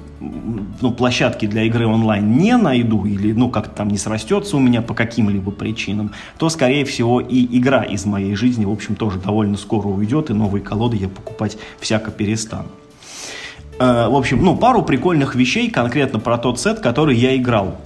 [0.79, 4.81] ну, площадки для игры онлайн не найду или, ну, как-то там не срастется у меня
[4.81, 9.57] по каким-либо причинам, то, скорее всего, и игра из моей жизни, в общем, тоже довольно
[9.57, 12.69] скоро уйдет, и новые колоды я покупать всяко перестану.
[13.81, 17.77] Э, в общем, ну, пару прикольных вещей конкретно про тот сет, который я играл.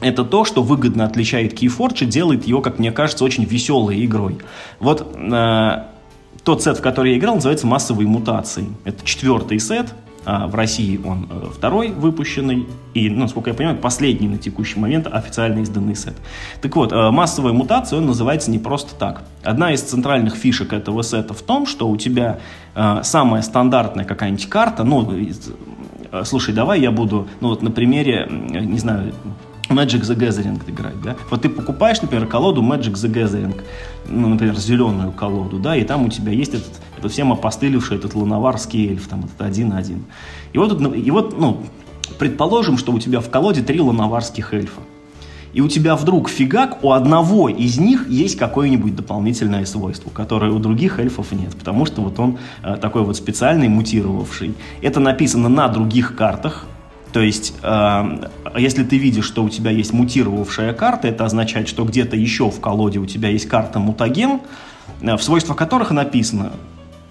[0.00, 4.38] Это то, что выгодно отличает Keyforge и делает его, как мне кажется, очень веселой игрой.
[4.78, 5.82] Вот э,
[6.44, 8.68] тот сет, в который я играл, называется «Массовые мутации».
[8.84, 9.92] Это четвертый сет,
[10.24, 15.06] а в России он э, второй выпущенный и, насколько я понимаю, последний на текущий момент
[15.06, 16.14] официально изданный сет.
[16.60, 19.22] Так вот, э, массовая мутация, он называется не просто так.
[19.42, 22.38] Одна из центральных фишек этого сета в том, что у тебя
[22.74, 25.10] э, самая стандартная какая-нибудь карта, ну,
[26.24, 29.14] слушай, давай я буду, ну вот на примере, не знаю,
[29.70, 31.16] Magic the Gathering играть, да?
[31.30, 33.60] Вот ты покупаешь, например, колоду Magic the Gathering,
[34.08, 38.14] ну, например, зеленую колоду, да, и там у тебя есть этот, этот всем опостылевший этот
[38.14, 40.04] луноварский эльф, там этот один-один.
[40.52, 41.62] И вот, и вот, ну,
[42.18, 44.80] предположим, что у тебя в колоде три луноварских эльфа.
[45.52, 50.58] И у тебя вдруг фигак, у одного из них есть какое-нибудь дополнительное свойство, которое у
[50.60, 54.54] других эльфов нет, потому что вот он э, такой вот специальный, мутировавший.
[54.80, 56.66] Это написано на других картах,
[57.12, 61.84] то есть, э, если ты видишь, что у тебя есть мутировавшая карта, это означает, что
[61.84, 64.40] где-то еще в колоде у тебя есть карта мутаген,
[65.00, 66.52] э, в свойствах которых написано,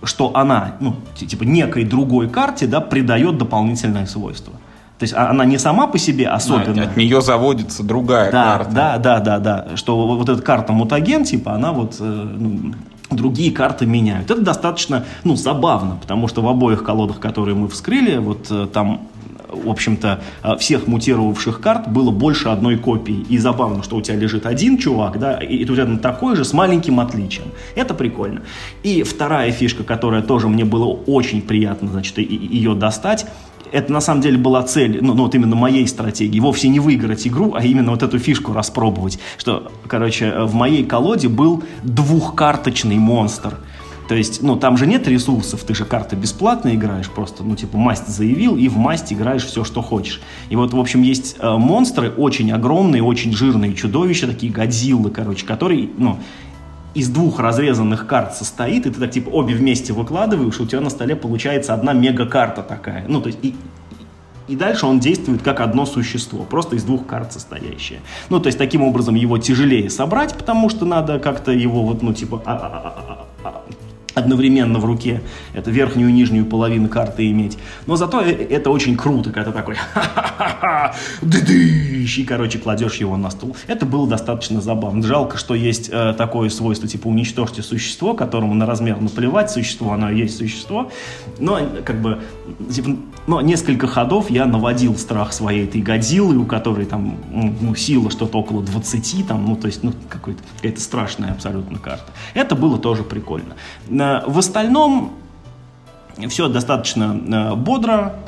[0.04, 4.54] что она, ну, типа, некой другой карте, да, придает дополнительное свойство.
[4.98, 6.84] То есть а, она не сама по себе особенно.
[6.84, 8.72] от нее заводится другая да, карта.
[8.72, 9.66] Да, да, да, да.
[9.76, 12.74] Что вот эта карта мутаген, типа, она вот э, ну,
[13.10, 14.30] другие карты меняют.
[14.30, 19.08] Это достаточно, ну, забавно, потому что в обоих колодах, которые мы вскрыли, вот э, там
[19.48, 23.26] в общем-то, э, всех мутировавших карт было больше одной копии.
[23.30, 26.54] И забавно, что у тебя лежит один чувак, да, и тут рядом такой же с
[26.54, 27.48] маленьким отличием.
[27.76, 28.42] Это прикольно.
[28.84, 33.26] И вторая фишка, которая тоже мне было очень приятно, значит, ее достать,
[33.72, 37.28] это на самом деле была цель, ну, ну вот именно моей стратегии, вовсе не выиграть
[37.28, 39.20] игру, а именно вот эту фишку распробовать.
[39.38, 43.58] Что, короче, э, в моей колоде был двухкарточный монстр–
[44.10, 47.78] то есть, ну, там же нет ресурсов, ты же карты бесплатно играешь, просто, ну, типа,
[47.78, 50.20] масть заявил, и в масть играешь все, что хочешь.
[50.50, 55.46] И вот, в общем, есть э, монстры очень огромные, очень жирные чудовища, такие годзиллы, короче,
[55.46, 56.18] которые, ну,
[56.96, 60.90] из двух разрезанных карт состоит, и ты так, типа, обе вместе выкладываешь, у тебя на
[60.90, 63.06] столе получается одна мега-карта такая.
[63.08, 63.54] Ну, то есть, и,
[64.48, 68.00] и дальше он действует как одно существо, просто из двух карт состоящее.
[68.30, 72.12] Ну, то есть, таким образом его тяжелее собрать, потому что надо как-то его вот, ну,
[72.12, 73.62] типа, а, а, а,
[74.16, 75.22] одновременно в руке,
[75.54, 77.58] это верхнюю и нижнюю половину карты иметь.
[77.86, 83.30] Но зато э, это очень круто, когда ты такой ха-ха-ха, и, короче, кладешь его на
[83.30, 83.56] стул.
[83.68, 85.04] Это было достаточно забавно.
[85.04, 90.10] Жалко, что есть э, такое свойство, типа, уничтожьте существо, которому на размер наплевать, существо, оно
[90.10, 90.92] есть существо.
[91.40, 92.22] Но, как бы,
[92.72, 98.12] типа, но несколько ходов я наводил страх своей этой Годзиллы, у которой там ну, сила
[98.12, 102.12] что-то около 20, там, ну, то есть, ну, какая-то страшная абсолютно карта.
[102.34, 103.56] Это было тоже прикольно.
[103.88, 105.14] В остальном
[106.28, 108.20] все достаточно э, бодро.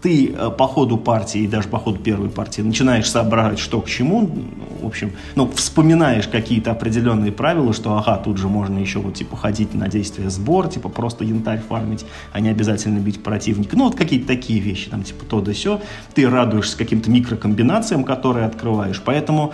[0.00, 4.30] Ты э, по ходу партии, даже по ходу первой партии, начинаешь соображать, что к чему.
[4.80, 9.36] В общем, ну, вспоминаешь какие-то определенные правила, что, ага, тут же можно еще вот, типа,
[9.36, 13.76] ходить на действие сбор, типа, просто янтарь фармить, а не обязательно бить противника.
[13.76, 15.80] Ну, вот какие-то такие вещи, там, типа, то да сё.
[16.14, 19.02] Ты радуешься каким-то микрокомбинациям, которые открываешь.
[19.04, 19.52] Поэтому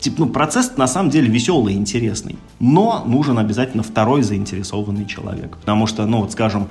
[0.00, 5.56] типа, ну, процесс на самом деле веселый и интересный, но нужен обязательно второй заинтересованный человек,
[5.58, 6.68] потому что, ну, вот, скажем,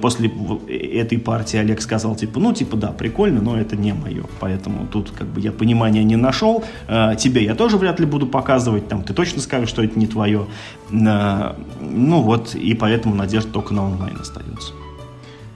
[0.00, 0.30] после
[0.68, 5.10] этой партии Олег сказал, типа, ну, типа, да, прикольно, но это не мое, поэтому тут,
[5.10, 9.02] как бы, я понимания не нашел, э, тебе я тоже вряд ли буду показывать, там,
[9.02, 10.46] ты точно скажешь, что это не твое,
[10.90, 14.72] э, ну, вот, и поэтому надежда только на онлайн остается.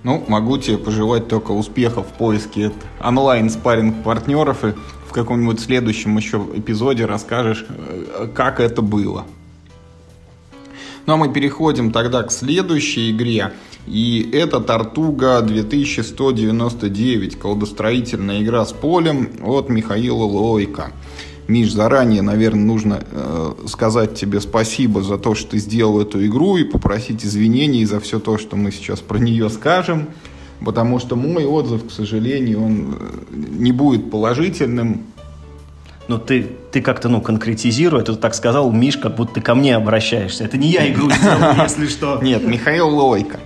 [0.03, 2.73] Ну, могу тебе пожелать только успехов в поиске
[3.05, 4.73] онлайн спарринг партнеров и
[5.11, 9.27] в каком-нибудь следующем еще эпизоде расскажешь, э, как это было.
[11.07, 13.53] Ну а мы переходим тогда к следующей игре.
[13.89, 20.93] И это Тартуга 2199, колдостроительная игра с полем от Михаила Лойка.
[21.49, 26.57] Миш, заранее, наверное, нужно э, сказать тебе спасибо за то, что ты сделал эту игру
[26.57, 30.07] и попросить извинений за все то, что мы сейчас про нее скажем
[30.65, 35.07] потому что мой отзыв, к сожалению, он э, не будет положительным.
[36.09, 36.43] Ну, ты,
[36.73, 40.45] ты как-то, ну, конкретизируй, ты так сказал, Миш, как будто ты ко мне обращаешься.
[40.45, 42.19] Это не я игру сделал, если что.
[42.21, 43.39] Нет, Михаил Лойко.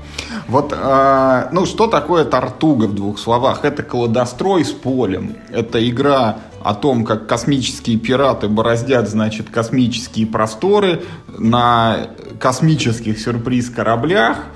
[0.48, 3.64] Вот, э, ну, что такое Тартуга в двух словах?
[3.64, 5.37] Это кладострой с полем.
[5.50, 11.03] Это игра о том, как космические пираты бороздят, значит, космические просторы
[11.38, 12.09] на
[12.40, 14.38] космических сюрприз кораблях–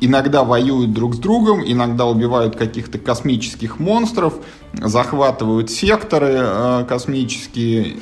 [0.00, 4.34] иногда воюют друг с другом, иногда убивают каких-то космических монстров,
[4.72, 7.96] захватывают секторы э, космические,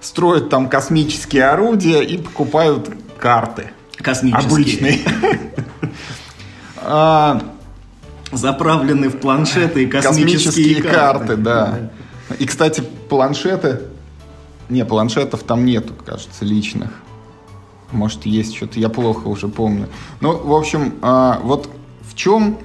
[0.00, 3.70] строят там космические орудия и покупают карты.
[3.96, 4.46] Космические.
[4.46, 5.00] Обычные.
[6.84, 7.40] А,
[8.32, 11.90] Заправлены в планшеты и космические, Космические карты, да.
[12.38, 13.82] И, кстати, планшеты...
[14.68, 16.90] Не, планшетов там нету, кажется, личных.
[17.92, 19.88] Может, есть что-то, я плохо уже помню.
[20.20, 21.68] Ну, в общем, а, вот
[22.02, 22.58] в чем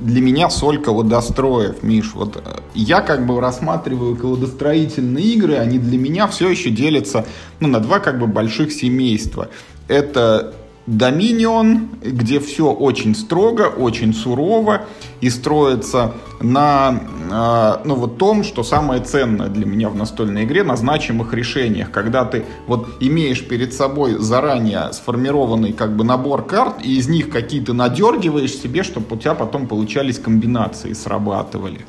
[0.00, 2.12] для меня соль колодостроев, Миш.
[2.14, 7.26] Вот э, я как бы рассматриваю колодостроительные игры, они для меня все еще делятся
[7.60, 9.48] ну, на два как бы больших семейства.
[9.88, 10.54] Это
[10.90, 14.86] Доминион, где все очень строго, очень сурово
[15.20, 17.00] и строится на
[17.30, 21.92] э, ну, вот том, что самое ценное для меня в настольной игре, на значимых решениях.
[21.92, 27.30] Когда ты вот имеешь перед собой заранее сформированный как бы набор карт, и из них
[27.30, 31.86] какие-то надергиваешь себе, чтобы у тебя потом получались комбинации, срабатывали.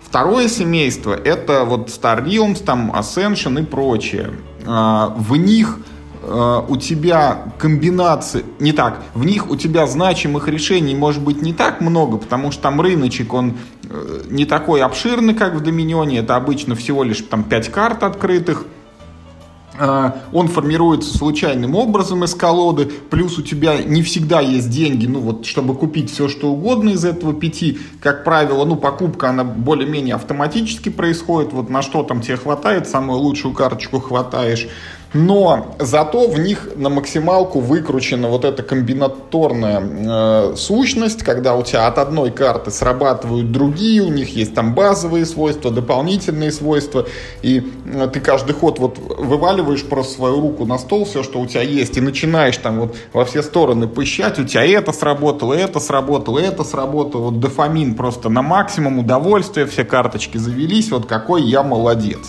[0.00, 4.30] Второе семейство это вот Star Realms, там Ascension и прочее.
[4.64, 5.80] Э, в них
[6.32, 11.52] Э, у тебя комбинации, не так, в них у тебя значимых решений может быть не
[11.52, 13.54] так много, потому что там рыночек, он
[13.88, 18.64] э, не такой обширный, как в Доминионе, это обычно всего лишь там 5 карт открытых,
[19.76, 25.18] э, он формируется случайным образом из колоды, плюс у тебя не всегда есть деньги, ну
[25.18, 30.14] вот, чтобы купить все, что угодно из этого пяти, как правило, ну, покупка, она более-менее
[30.14, 34.68] автоматически происходит, вот на что там тебе хватает, самую лучшую карточку хватаешь,
[35.12, 41.88] но зато в них на максималку выкручена вот эта комбинаторная э, сущность, когда у тебя
[41.88, 47.06] от одной карты срабатывают другие, у них есть там базовые свойства, дополнительные свойства,
[47.42, 51.46] и э, ты каждый ход вот вываливаешь просто свою руку на стол, все, что у
[51.46, 55.80] тебя есть, и начинаешь там вот во все стороны пыщать, у тебя это сработало, это
[55.80, 61.64] сработало, это сработало, вот дофамин просто на максимум, удовольствие, все карточки завелись, вот какой я
[61.64, 62.20] молодец.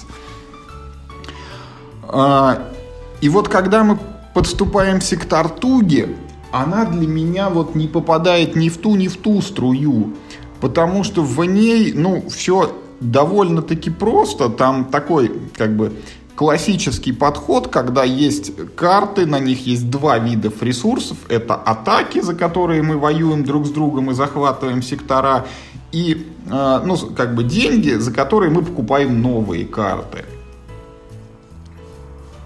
[3.22, 3.98] И вот когда мы
[4.34, 6.10] подступаемся к Тартуге,
[6.52, 10.14] она для меня вот не попадает ни в ту, ни в ту струю.
[10.60, 14.50] Потому что в ней, ну, все довольно-таки просто.
[14.50, 15.94] Там такой, как бы,
[16.36, 21.18] классический подход, когда есть карты, на них есть два вида ресурсов.
[21.30, 25.46] Это атаки, за которые мы воюем друг с другом и захватываем сектора,
[25.92, 30.26] и, э, ну, как бы деньги, за которые мы покупаем новые карты.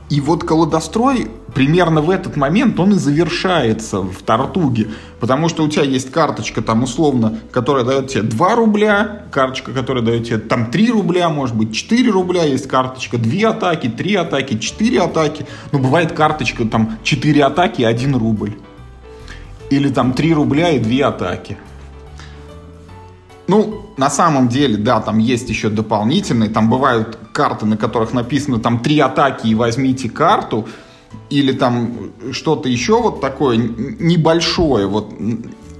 [0.10, 4.90] И вот колодострой примерно в этот момент он и завершается в Тартуге.
[5.20, 10.04] Потому что у тебя есть карточка там условно, которая дает тебе 2 рубля, карточка, которая
[10.04, 14.60] дает тебе там 3 рубля, может быть 4 рубля, есть карточка 2 атаки, 3 атаки,
[14.60, 15.48] 4 атаки.
[15.72, 18.54] Но бывает карточка там 4 атаки и 1 рубль.
[19.72, 21.58] Или там 3 рубля и 2 атаки.
[23.48, 28.60] Ну, на самом деле, да, там есть еще дополнительные, там бывают карты, на которых написано
[28.60, 30.68] там три атаки и возьмите карту,
[31.30, 35.14] или там что-то еще вот такое небольшое, вот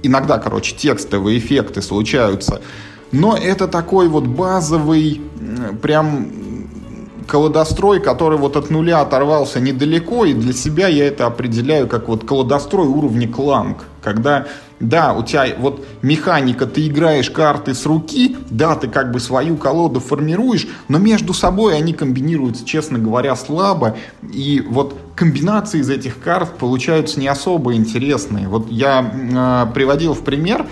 [0.02, 2.62] иногда, короче, текстовые эффекты случаются,
[3.12, 5.20] но это такой вот базовый,
[5.82, 6.28] прям
[7.26, 12.24] колодострой, который вот от нуля оторвался недалеко, и для себя я это определяю как вот
[12.24, 14.46] колодострой уровня кланг, когда
[14.78, 19.56] да, у тебя вот механика, ты играешь карты с руки, да, ты как бы свою
[19.56, 23.96] колоду формируешь, но между собой они комбинируются, честно говоря, слабо.
[24.32, 28.46] И вот комбинации из этих карт получаются не особо интересные.
[28.46, 30.66] Вот я э, приводил в пример,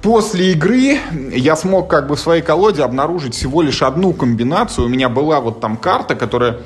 [0.00, 0.98] После игры
[1.32, 4.84] я смог как бы в своей колоде обнаружить всего лишь одну комбинацию.
[4.84, 6.58] У меня была вот там карта, которая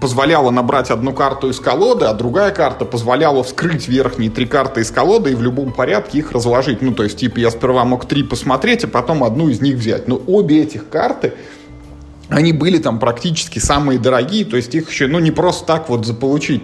[0.00, 4.90] позволяла набрать одну карту из колоды, а другая карта позволяла вскрыть верхние три карты из
[4.90, 6.82] колоды и в любом порядке их разложить.
[6.82, 10.08] Ну, то есть, типа, я сперва мог три посмотреть, а потом одну из них взять.
[10.08, 11.34] Но обе этих карты
[12.30, 16.06] они были там практически самые дорогие, то есть их еще, ну, не просто так вот
[16.06, 16.62] заполучить,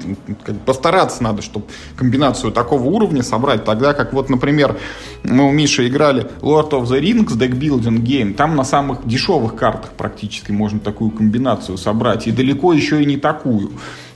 [0.65, 4.79] постараться надо, чтобы комбинацию такого уровня собрать, тогда как вот, например,
[5.25, 9.57] мы у Миши играли Lord of the Rings Deck Building Game, там на самых дешевых
[9.57, 13.73] картах практически можно такую комбинацию собрать, и далеко еще и не такую.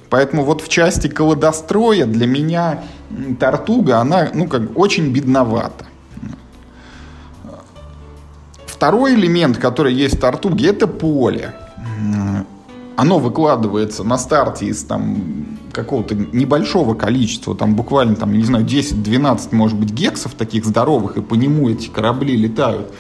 [0.09, 2.83] Поэтому вот в части колодостроя для меня
[3.39, 5.85] Тартуга, она, ну, как очень бедновата.
[8.81, 11.52] Второй элемент, который есть в Тартуге, это поле.
[12.96, 19.48] Оно выкладывается на старте из там какого-то небольшого количества, там буквально, там, не знаю, 10-12,
[19.54, 22.90] может быть, гексов таких здоровых, и по нему эти корабли летают.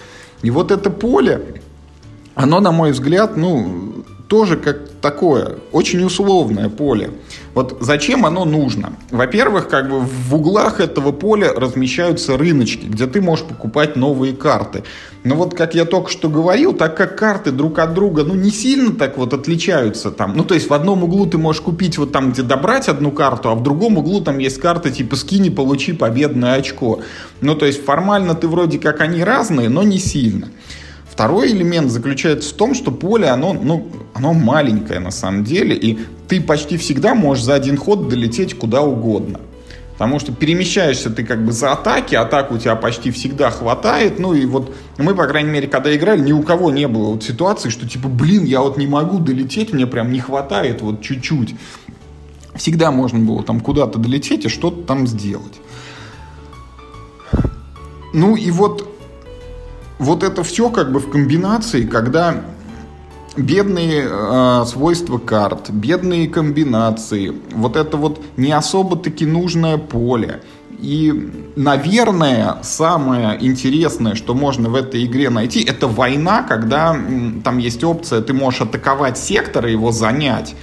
[0.42, 1.62] И вот это поле,
[2.34, 7.10] оно, на мой взгляд, ну, тоже как такое, очень условное поле.
[7.54, 8.92] Вот зачем оно нужно?
[9.10, 14.84] Во-первых, как бы в углах этого поля размещаются рыночки, где ты можешь покупать новые карты.
[15.24, 18.50] Но вот как я только что говорил, так как карты друг от друга, ну, не
[18.50, 20.34] сильно так вот отличаются там.
[20.34, 23.50] Ну, то есть в одном углу ты можешь купить вот там, где добрать одну карту,
[23.50, 27.00] а в другом углу там есть карта типа скини, получи победное очко.
[27.40, 30.48] Ну, то есть формально ты вроде как они разные, но не сильно.
[31.20, 35.98] Второй элемент заключается в том, что поле, оно, ну, оно маленькое на самом деле, и
[36.28, 39.38] ты почти всегда можешь за один ход долететь куда угодно.
[39.92, 44.18] Потому что перемещаешься ты как бы за атаки, атаку у тебя почти всегда хватает.
[44.18, 47.22] Ну и вот мы, по крайней мере, когда играли, ни у кого не было вот
[47.22, 51.54] ситуации, что типа, блин, я вот не могу долететь, мне прям не хватает вот чуть-чуть.
[52.54, 55.60] Всегда можно было там куда-то долететь и что-то там сделать.
[58.14, 58.88] Ну и вот,
[60.00, 62.42] вот это все как бы в комбинации, когда
[63.36, 70.40] бедные э, свойства карт, бедные комбинации, вот это вот не особо-таки нужное поле.
[70.78, 76.96] И, наверное, самое интересное, что можно в этой игре найти, это война, когда
[77.44, 80.54] там есть опция, ты можешь атаковать сектор и его занять.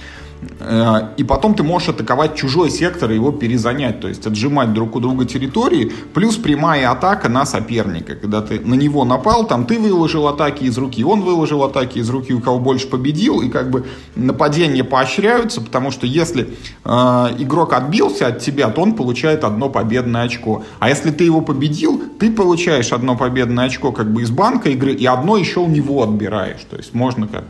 [0.60, 4.96] Э, и потом ты можешь атаковать чужой сектор и его перезанять, то есть отжимать друг
[4.96, 8.14] у друга территории, плюс прямая атака на соперника.
[8.14, 12.08] Когда ты на него напал, там ты выложил атаки из руки, он выложил атаки из
[12.10, 16.48] руки, у кого больше победил, и как бы нападения поощряются, потому что если
[16.84, 16.90] э,
[17.38, 20.64] игрок отбился от тебя, то он получает одно победное очко.
[20.78, 24.92] А если ты его победил, ты получаешь одно победное очко как бы из банка игры,
[24.92, 26.64] и одно еще у него отбираешь.
[26.70, 27.44] То есть можно как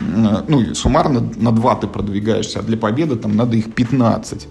[0.00, 4.48] ну, суммарно на 2 ты продвигаешься, а для победы там надо их 15.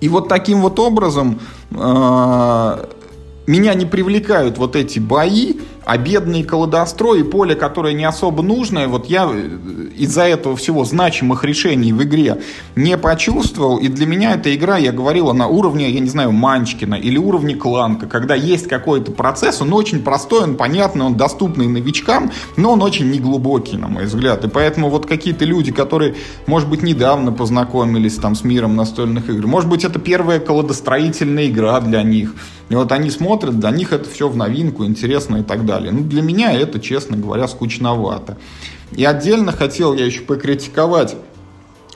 [0.00, 1.38] И вот таким вот образом
[1.70, 2.84] э,
[3.46, 5.54] меня не привлекают вот эти бои,
[5.86, 9.48] а бедные колодострои, поле, которое не особо нужное, вот я э,
[9.96, 12.42] из-за этого всего значимых решений в игре
[12.74, 13.78] не почувствовал.
[13.78, 17.54] И для меня эта игра, я говорила, на уровне, я не знаю, Манчкина или уровне
[17.54, 22.82] Кланка, когда есть какой-то процесс, он очень простой, он понятный, он доступный новичкам, но он
[22.82, 24.44] очень неглубокий, на мой взгляд.
[24.44, 26.16] И поэтому вот какие-то люди, которые,
[26.46, 31.80] может быть, недавно познакомились там с миром настольных игр, может быть, это первая колодостроительная игра
[31.80, 32.34] для них,
[32.68, 35.92] и вот они смотрят, для них это все в новинку, интересно и так далее.
[35.92, 38.36] Ну, для меня это, честно говоря, скучновато.
[38.92, 41.16] И отдельно хотел я еще покритиковать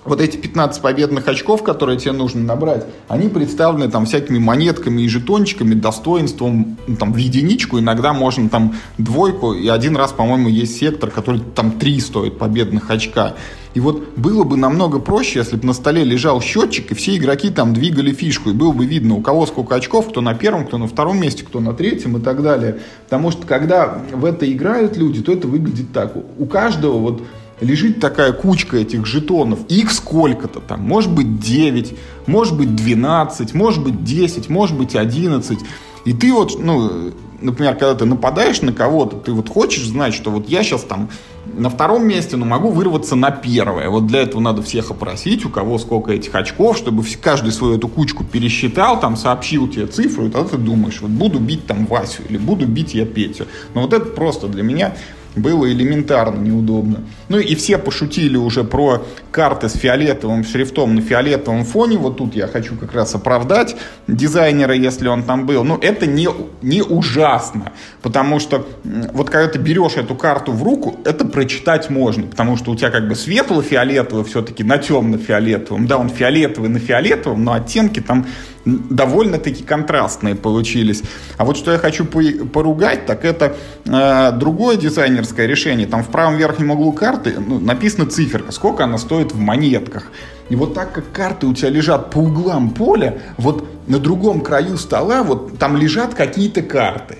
[0.05, 5.09] вот эти 15 победных очков, которые тебе нужно набрать, они представлены там всякими монетками и
[5.09, 10.77] жетончиками, достоинством ну, там в единичку, иногда можно там двойку, и один раз, по-моему, есть
[10.77, 13.35] сектор, который там три стоит победных очка.
[13.73, 17.51] И вот было бы намного проще, если бы на столе лежал счетчик, и все игроки
[17.51, 20.77] там двигали фишку, и было бы видно, у кого сколько очков, кто на первом, кто
[20.77, 22.81] на втором месте, кто на третьем и так далее.
[23.05, 26.15] Потому что когда в это играют люди, то это выглядит так.
[26.17, 27.23] У каждого вот
[27.61, 31.95] лежит такая кучка этих жетонов, их сколько-то там, может быть 9,
[32.27, 35.59] может быть 12, может быть 10, может быть 11.
[36.05, 40.31] И ты вот, ну, например, когда ты нападаешь на кого-то, ты вот хочешь знать, что
[40.31, 41.11] вот я сейчас там
[41.55, 43.89] на втором месте, но могу вырваться на первое.
[43.89, 47.89] Вот для этого надо всех опросить, у кого сколько этих очков, чтобы каждый свою эту
[47.89, 52.23] кучку пересчитал, там сообщил тебе цифру, и тогда ты думаешь, вот буду бить там Васю
[52.29, 53.47] или буду бить я Петю.
[53.75, 54.95] Но вот это просто для меня
[55.37, 57.01] было элементарно неудобно.
[57.29, 61.99] Ну и все пошутили уже про карты с фиолетовым шрифтом на фиолетовом фоне.
[61.99, 63.77] Вот тут я хочу как раз оправдать
[64.09, 65.63] дизайнера, если он там был.
[65.65, 66.29] Но это не,
[66.63, 67.73] не ужасно,
[68.03, 68.67] потому что
[69.13, 72.91] вот когда ты берешь эту карту в руку, это прочитать можно, потому что у тебя
[72.91, 75.87] как бы светло-фиолетовый все-таки на темно-фиолетовом.
[75.87, 78.27] Да, он фиолетовый на фиолетовом, но оттенки там
[78.65, 81.03] довольно-таки контрастные получились.
[81.37, 83.57] А вот что я хочу поругать, так это
[83.87, 85.87] э, другое дизайнерское решение.
[85.87, 90.05] Там в правом верхнем углу карты ну, написана циферка, сколько она стоит в монетках.
[90.51, 94.77] И вот так как карты у тебя лежат по углам поля, вот на другом краю
[94.77, 97.19] стола вот там лежат какие-то карты.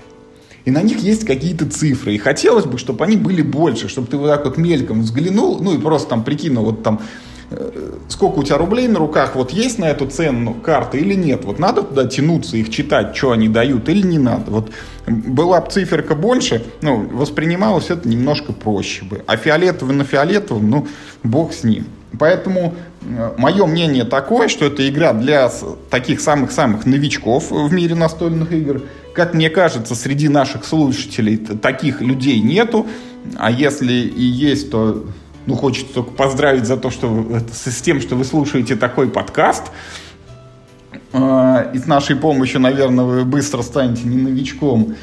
[0.63, 2.13] И на них есть какие-то цифры.
[2.13, 5.73] И хотелось бы, чтобы они были больше, чтобы ты вот так вот мельком взглянул, ну
[5.73, 7.01] и просто там прикинул, вот там
[8.07, 11.59] сколько у тебя рублей на руках, вот есть на эту цену карты или нет, вот
[11.59, 14.51] надо туда тянуться, их читать, что они дают или не надо.
[14.51, 14.71] Вот
[15.07, 19.23] была бы циферка больше, ну, воспринималось это немножко проще бы.
[19.27, 20.87] А фиолетовый на фиолетовом, ну,
[21.23, 21.85] бог с ним.
[22.19, 25.49] Поэтому э, мое мнение такое, что это игра для
[25.89, 28.83] таких самых-самых новичков в мире настольных игр.
[29.13, 32.85] Как мне кажется, среди наших слушателей таких людей нету.
[33.37, 35.05] А если и есть, то
[35.45, 39.71] ну, хочется только поздравить за то, что с тем, что вы слушаете такой подкаст.
[41.13, 44.95] А, и с нашей помощью, наверное, вы быстро станете не новичком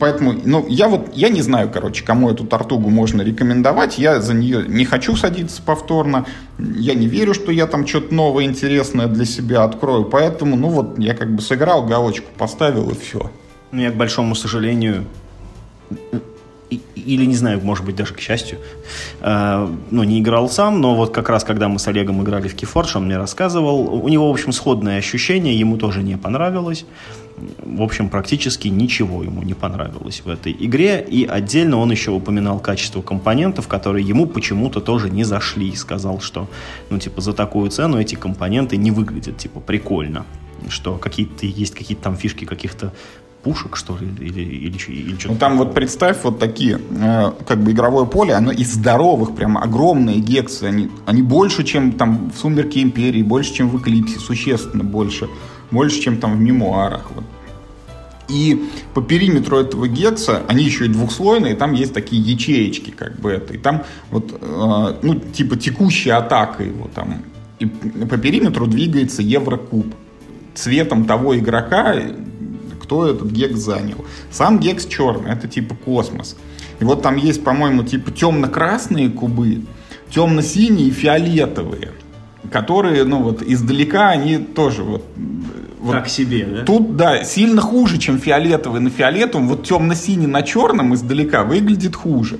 [0.00, 3.98] Поэтому, ну, я вот, я не знаю, короче, кому эту тартугу можно рекомендовать.
[3.98, 6.24] Я за нее не хочу садиться повторно.
[6.58, 10.06] Я не верю, что я там что-то новое, интересное для себя открою.
[10.06, 13.30] Поэтому, ну вот, я как бы сыграл, галочку поставил и все.
[13.72, 15.04] Ну, я, к большому сожалению,
[16.70, 18.58] или, не знаю, может быть, даже к счастью,
[19.20, 22.56] э, ну, не играл сам, но вот как раз, когда мы с Олегом играли в
[22.56, 26.84] Keyforge, он мне рассказывал, у него, в общем, сходное ощущение, ему тоже не понравилось.
[27.58, 32.58] В общем, практически ничего ему не понравилось в этой игре, и отдельно он еще упоминал
[32.58, 36.48] качество компонентов, которые ему почему-то тоже не зашли, и сказал, что,
[36.88, 40.24] ну, типа, за такую цену эти компоненты не выглядят, типа, прикольно
[40.68, 42.92] что какие-то есть какие-то там фишки каких-то
[43.46, 45.34] пушек, что ли, или, или, или что-то.
[45.34, 49.56] Ну, там вот представь вот такие, э, как бы игровое поле, оно из здоровых, прям
[49.56, 54.82] огромные гексы, они, они больше, чем там в «Сумерке Империи», больше, чем в «Эклипсе», существенно
[54.82, 55.28] больше,
[55.70, 57.12] больше, чем там в «Мемуарах».
[57.14, 57.24] Вот.
[58.28, 63.30] И по периметру этого гекса, они еще и двухслойные, там есть такие ячеечки, как бы
[63.30, 63.54] это.
[63.54, 67.22] И там вот, э, ну, типа текущая атака его там.
[67.60, 69.86] И по периметру двигается Еврокуб.
[70.54, 71.94] Цветом того игрока
[72.86, 74.04] кто этот гекс занял.
[74.30, 76.36] Сам гекс черный, это типа космос.
[76.78, 79.62] И вот там есть, по-моему, типа темно-красные кубы,
[80.10, 81.92] темно-синие и фиолетовые,
[82.50, 85.04] которые, ну вот, издалека они тоже вот...
[85.80, 86.64] вот так себе, да?
[86.64, 89.48] Тут, да, сильно хуже, чем фиолетовый на фиолетовом.
[89.48, 92.38] Вот темно-синий на черном издалека выглядит хуже.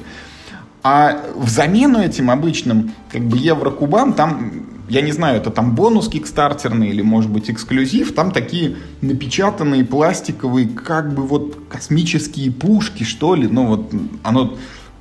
[0.85, 6.09] А в замену этим обычным как бы еврокубам там я не знаю, это там бонус
[6.09, 13.35] кикстартерный или, может быть, эксклюзив, там такие напечатанные пластиковые, как бы вот космические пушки, что
[13.35, 14.57] ли, ну вот оно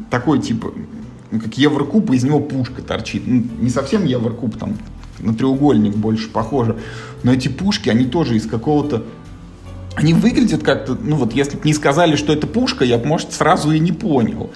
[0.10, 0.74] такое типа,
[1.32, 3.24] как Еврокуб, из него пушка торчит.
[3.26, 4.78] Ну, не совсем Еврокуб, там
[5.20, 6.78] на треугольник больше похоже,
[7.24, 9.04] но эти пушки, они тоже из какого-то
[9.96, 13.32] они выглядят как-то, ну вот, если бы не сказали, что это пушка, я бы, может,
[13.32, 14.52] сразу и не понял.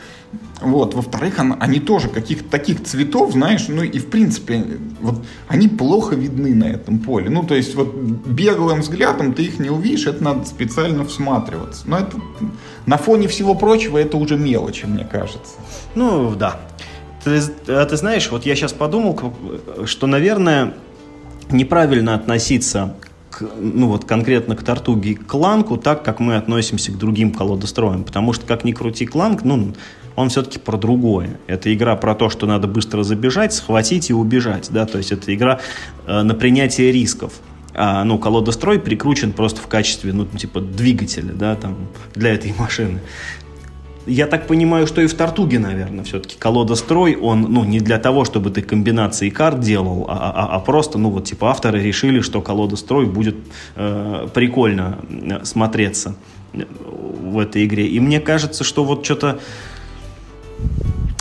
[0.61, 0.93] Вот.
[0.93, 4.65] Во-вторых, они тоже каких-то таких цветов, знаешь, ну и в принципе,
[4.99, 7.29] вот они плохо видны на этом поле.
[7.29, 11.87] Ну, то есть, вот беглым взглядом ты их не увидишь, это надо специально всматриваться.
[11.87, 12.17] Но это
[12.85, 15.53] на фоне всего прочего это уже мелочи, мне кажется.
[15.95, 16.59] Ну, да.
[17.23, 19.33] Ты, а ты знаешь, вот я сейчас подумал,
[19.85, 20.73] что, наверное,
[21.51, 22.95] неправильно относиться
[23.29, 27.31] к, ну вот конкретно к Тартуге и к Кланку так, как мы относимся к другим
[27.31, 28.03] колодостроям.
[28.03, 29.73] Потому что, как ни крути Кланк, ну,
[30.15, 31.39] он все-таки про другое.
[31.47, 34.69] Это игра про то, что надо быстро забежать, схватить и убежать.
[34.71, 34.85] Да?
[34.85, 35.59] То есть это игра
[36.05, 37.33] э, на принятие рисков.
[37.73, 41.77] А, ну, колодострой прикручен просто в качестве, ну, типа, двигателя, да, там,
[42.13, 42.99] для этой машины.
[44.05, 48.25] Я так понимаю, что и в Тартуге, наверное, все-таки колодострой, он, ну, не для того,
[48.25, 52.41] чтобы ты комбинации карт делал, а, а, а просто, ну, вот, типа, авторы решили, что
[52.41, 53.35] колодострой будет
[53.75, 56.15] э, прикольно э, смотреться
[56.51, 57.87] в этой игре.
[57.87, 59.39] И мне кажется, что вот что-то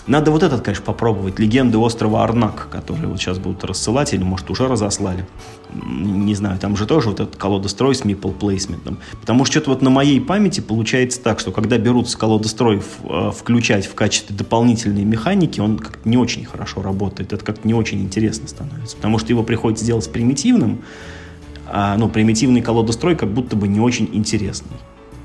[0.08, 1.38] надо вот этот, конечно, попробовать.
[1.38, 5.26] Легенды острова Арнак, которые вот сейчас будут рассылать, или, может, уже разослали.
[5.72, 8.96] Не знаю, там же тоже вот этот колодострой с meeple placement.
[9.20, 13.30] Потому что что-то вот на моей памяти получается так, что когда берут с колодострой э,
[13.36, 17.34] включать в качестве дополнительной механики, он как-то не очень хорошо работает.
[17.34, 18.96] Это как-то не очень интересно становится.
[18.96, 20.80] Потому что его приходится сделать примитивным,
[21.66, 24.78] а ну, примитивный колодострой как будто бы не очень интересный.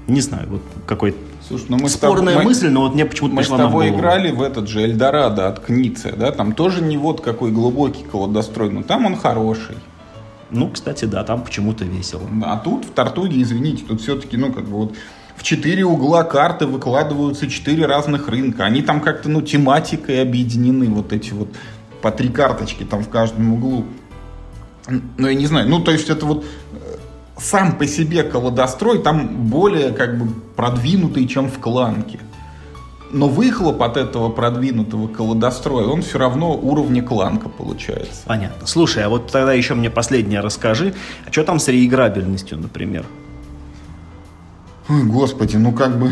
[0.07, 1.17] Не знаю, вот какой-то
[1.47, 4.41] Слушай, ну мы Спорная тобой, мысль, но вот мне почему-то Мы с тобой играли в
[4.41, 9.05] этот же Эльдорадо от Кницы, да, там тоже не вот какой глубокий колодострой, но там
[9.05, 9.75] он хороший.
[10.51, 12.29] Ну, кстати, да, там почему-то весело.
[12.43, 14.95] А тут в Тартуге, извините, тут все-таки, ну, как бы вот
[15.35, 18.63] в четыре угла карты выкладываются четыре разных рынка.
[18.63, 21.49] Они там как-то, ну, тематикой объединены, вот эти вот
[22.01, 23.85] по три карточки там в каждом углу.
[24.87, 26.45] Ну, я не знаю, ну, то есть это вот
[27.37, 32.19] сам по себе колодострой там более как бы продвинутый, чем в кланке.
[33.11, 38.23] Но выхлоп от этого продвинутого колодостроя, он все равно уровня кланка получается.
[38.25, 38.65] Понятно.
[38.65, 40.95] Слушай, а вот тогда еще мне последнее расскажи.
[41.27, 43.05] А что там с реиграбельностью, например?
[44.89, 46.11] Ой, господи, ну как бы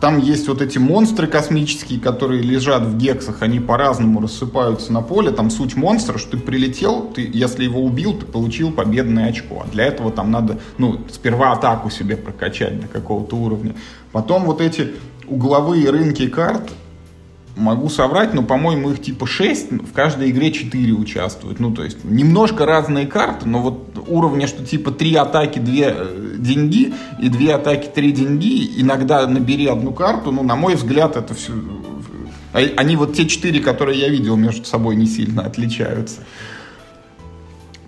[0.00, 5.30] там есть вот эти монстры космические, которые лежат в гексах, они по-разному рассыпаются на поле.
[5.30, 9.64] Там суть монстра, что ты прилетел, ты, если его убил, ты получил победное очко.
[9.66, 13.74] А для этого там надо, ну, сперва атаку себе прокачать до какого-то уровня.
[14.10, 14.94] Потом вот эти
[15.28, 16.70] угловые рынки карт,
[17.56, 21.60] могу соврать, но, по-моему, их типа 6, в каждой игре 4 участвуют.
[21.60, 26.34] Ну, то есть, немножко разные карты, но вот уровня, что типа 3 атаки, 2 э,
[26.38, 31.34] деньги, и 2 атаки, 3 деньги, иногда набери одну карту, ну, на мой взгляд, это
[31.34, 31.52] все...
[32.52, 36.20] А, они вот те 4, которые я видел, между собой не сильно отличаются.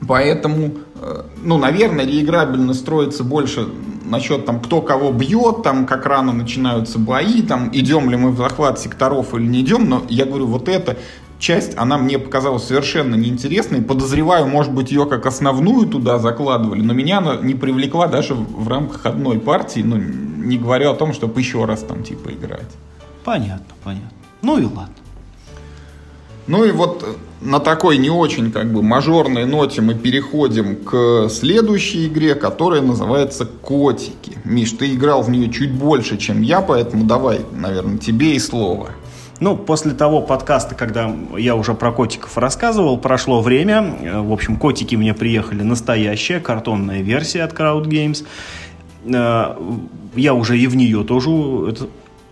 [0.07, 3.69] Поэтому, э, ну, наверное, реиграбельно строится больше
[4.13, 8.37] насчет там, кто кого бьет, там, как рано начинаются бои, там, идем ли мы в
[8.37, 10.97] захват секторов или не идем, но я говорю, вот это
[11.41, 13.83] часть, она мне показалась совершенно неинтересной.
[13.83, 18.69] Подозреваю, может быть, ее как основную туда закладывали, но меня она не привлекла даже в
[18.69, 22.71] рамках одной партии, ну, не говоря о том, чтобы еще раз там типа играть.
[23.25, 24.11] Понятно, понятно.
[24.43, 25.02] Ну и ладно.
[26.47, 27.07] Ну и вот
[27.41, 33.47] на такой не очень как бы мажорной ноте мы переходим к следующей игре, которая называется
[33.47, 34.39] «Котики».
[34.45, 38.91] Миш, ты играл в нее чуть больше, чем я, поэтому давай, наверное, тебе и слово.
[39.41, 43.97] Ну, после того подкаста, когда я уже про котиков рассказывал, прошло время.
[44.01, 48.25] Э, в общем, котики мне приехали настоящая картонная версия от Crowd Games.
[49.05, 49.57] Э,
[50.15, 51.29] я уже и в нее тоже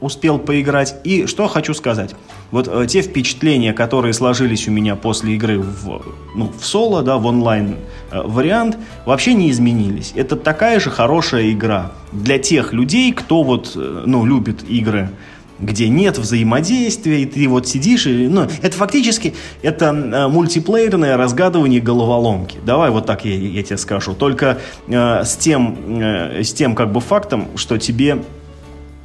[0.01, 0.97] успел поиграть.
[1.05, 2.15] И что хочу сказать.
[2.51, 6.03] Вот э, те впечатления, которые сложились у меня после игры в,
[6.35, 7.77] ну, в соло, да, в онлайн
[8.11, 10.13] э, вариант, вообще не изменились.
[10.17, 15.11] Это такая же хорошая игра для тех людей, кто вот, э, ну, любит игры
[15.61, 21.81] где нет взаимодействия, и ты вот сидишь, и, ну, это фактически, это э, мультиплеерное разгадывание
[21.81, 22.59] головоломки.
[22.65, 24.15] Давай вот так я, я тебе скажу.
[24.15, 28.23] Только э, с тем, э, с тем как бы фактом, что тебе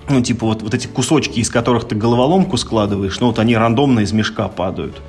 [0.10, 4.02] ну, типа вот, вот эти кусочки, из которых ты головоломку складываешь, ну, вот они рандомно
[4.02, 5.02] из мешка падают.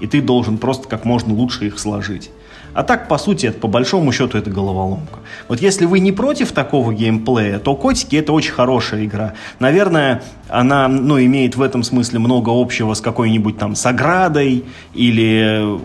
[0.00, 2.30] И ты должен просто как можно лучше их сложить.
[2.76, 5.20] А так, по сути, это по большому счету это головоломка.
[5.48, 9.32] Вот если вы не против такого геймплея, то «Котики»— это очень хорошая игра.
[9.58, 15.78] Наверное, она, ну, имеет в этом смысле много общего с какой-нибудь там Саградой или...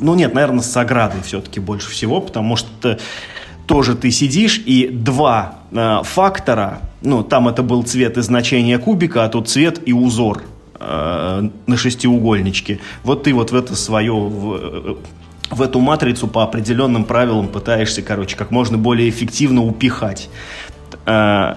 [0.00, 2.98] Ну, нет, наверное, с Саградой все-таки больше всего, потому что
[3.66, 9.24] тоже ты сидишь, и два э, фактора, ну, там это был цвет и значение кубика,
[9.24, 10.42] а тут цвет и узор
[10.80, 12.80] э, на шестиугольничке.
[13.02, 14.98] Вот ты вот в это свое, в,
[15.50, 20.30] в эту матрицу по определенным правилам пытаешься, короче, как можно более эффективно упихать.
[21.06, 21.56] Э,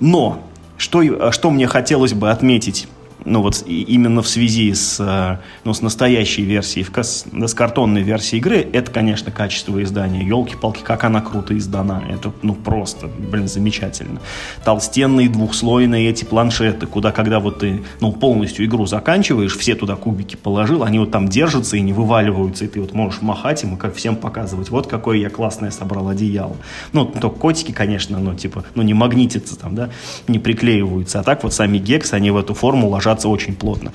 [0.00, 0.42] но
[0.76, 2.88] что, что мне хотелось бы отметить
[3.24, 8.66] ну вот именно в связи с, э, ну, с настоящей версией, с картонной версией игры,
[8.72, 10.24] это, конечно, качество издания.
[10.24, 12.02] Елки-палки, как она круто издана.
[12.08, 14.20] Это, ну, просто, блин, замечательно.
[14.64, 20.36] Толстенные двухслойные эти планшеты, куда, когда вот ты, ну, полностью игру заканчиваешь, все туда кубики
[20.36, 23.76] положил, они вот там держатся и не вываливаются, и ты вот можешь махать им и
[23.76, 26.56] как всем показывать, вот какое я классное собрал одеяло.
[26.92, 29.90] Ну, только котики, конечно, ну, типа, ну, не магнитятся там, да,
[30.26, 33.92] не приклеиваются, а так вот сами гекс, они в эту форму ложатся держаться очень плотно.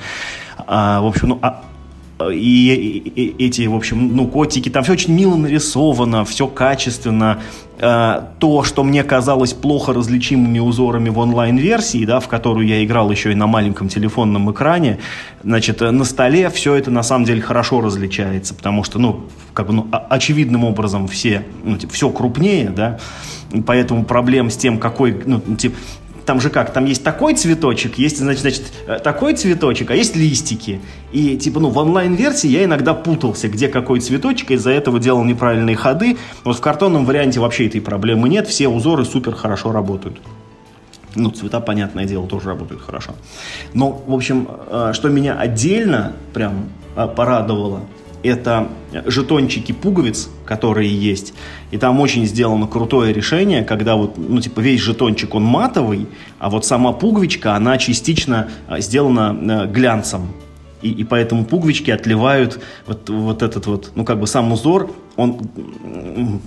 [0.68, 1.64] А, в общем, ну, а,
[2.32, 7.40] и, и, эти, в общем, ну, котики, там все очень мило нарисовано, все качественно.
[7.80, 13.12] А, то, что мне казалось плохо различимыми узорами в онлайн-версии, да, в которую я играл
[13.12, 15.00] еще и на маленьком телефонном экране,
[15.44, 19.74] значит, на столе все это на самом деле хорошо различается, потому что, ну, как бы,
[19.74, 22.98] ну, очевидным образом все, ну, типа, все крупнее, да,
[23.66, 25.76] поэтому проблем с тем, какой, ну, типа,
[26.26, 30.16] там же как, там есть такой цветочек, есть, значит, значит, э, такой цветочек, а есть
[30.16, 30.82] листики.
[31.12, 35.76] И, типа, ну, в онлайн-версии я иногда путался, где какой цветочек, из-за этого делал неправильные
[35.76, 36.18] ходы.
[36.44, 40.18] Вот в картонном варианте вообще этой проблемы нет, все узоры супер хорошо работают.
[41.16, 43.14] Ну, цвета, понятное дело, тоже работают хорошо.
[43.74, 47.82] Но, в общем, э, что меня отдельно прям э, порадовало–
[48.26, 48.70] это
[49.06, 51.34] жетончики пуговиц, которые есть.
[51.72, 56.08] И там очень сделано крутое решение, когда вот, ну, типа, весь жетончик, он матовый,
[56.40, 60.30] а вот сама пуговичка, она частично а, сделана э, глянцем.
[60.82, 65.40] И, и поэтому пуговички отливают вот, вот этот вот, ну, как бы сам узор, он,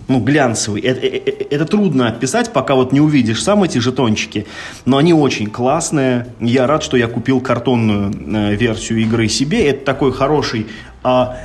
[0.09, 0.81] ну, глянцевый.
[0.83, 4.47] Это, это, э, это трудно описать, пока вот не увидишь сам эти жетончики.
[4.85, 6.29] Но они очень классные.
[6.41, 9.67] Я рад, что я купил картонную э, версию игры себе.
[9.69, 10.67] Это такой хороший
[11.03, 11.37] а,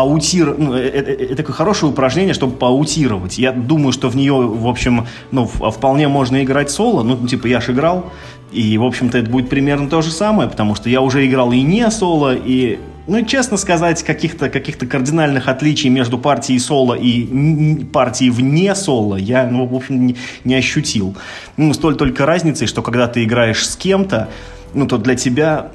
[0.00, 0.56] аутир...
[0.58, 3.38] Ну, это, э, это такое хорошее упражнение, чтобы поаутировать.
[3.38, 7.02] Я думаю, что в нее, в общем, ну, вполне можно играть соло.
[7.02, 8.12] Ну, типа, я же играл.
[8.52, 11.60] И, в общем-то, это будет примерно то же самое, потому что я уже играл и
[11.60, 12.78] не соло, и
[13.08, 19.46] ну, честно сказать, каких-то каких кардинальных отличий между партией соло и партией вне соло я,
[19.46, 21.16] ну, в общем, не, не ощутил.
[21.56, 24.28] Ну, столь только разницей, что когда ты играешь с кем-то,
[24.74, 25.70] ну, то для тебя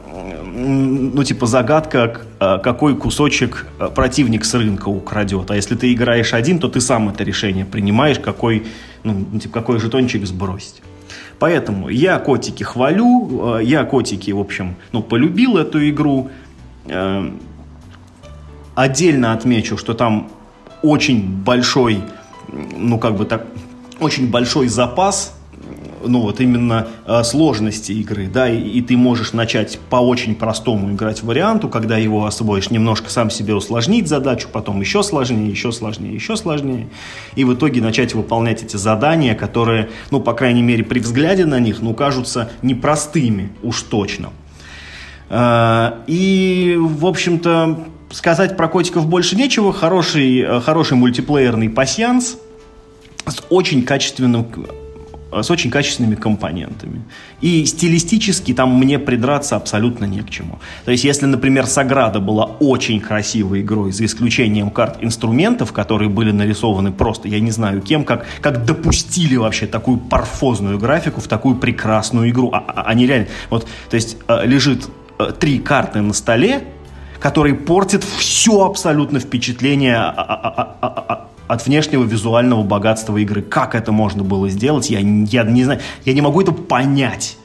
[0.56, 5.50] ну, типа, загадка, а, какой кусочек а, противник с рынка украдет.
[5.50, 8.68] А если ты играешь один, то ты сам это решение принимаешь, какой,
[9.04, 10.82] ну, типа, какой жетончик сбросить.
[11.40, 16.30] Поэтому я котики хвалю, а, я котики, в общем, ну, полюбил эту игру.
[18.76, 20.30] Отдельно отмечу, что там
[20.82, 22.02] очень большой,
[22.78, 23.46] ну, как бы так,
[24.00, 25.34] очень большой запас
[26.06, 30.92] ну вот именно э, сложности игры, да, и, и ты можешь начать по очень простому
[30.92, 36.14] играть варианту, когда его освоишь, немножко сам себе усложнить задачу, потом еще сложнее, еще сложнее,
[36.14, 36.90] еще сложнее,
[37.36, 41.60] и в итоге начать выполнять эти задания, которые, ну, по крайней мере, при взгляде на
[41.60, 44.30] них, ну, кажутся непростыми, уж точно.
[45.30, 49.74] Э, и, в общем-то, сказать про котиков больше нечего.
[49.74, 52.38] Хороший, э, хороший мультиплеерный пасьянс
[53.26, 54.46] с очень качественным
[55.42, 57.02] с очень качественными компонентами.
[57.42, 60.60] И стилистически там мне придраться абсолютно не к чему.
[60.86, 66.32] То есть, если, например, Саграда была очень красивой игрой, за исключением карт инструментов, которые были
[66.32, 71.56] нарисованы просто, я не знаю кем, как, как допустили вообще такую парфозную графику в такую
[71.56, 72.50] прекрасную игру.
[72.54, 73.28] А, а, они реально...
[73.50, 74.88] Вот, то есть, э, лежит
[75.20, 76.64] э, три карты на столе,
[77.20, 79.96] которые портят все абсолютно впечатление
[81.54, 83.42] от внешнего визуального богатства игры.
[83.42, 87.38] Как это можно было сделать, я, я не знаю, я не могу это понять.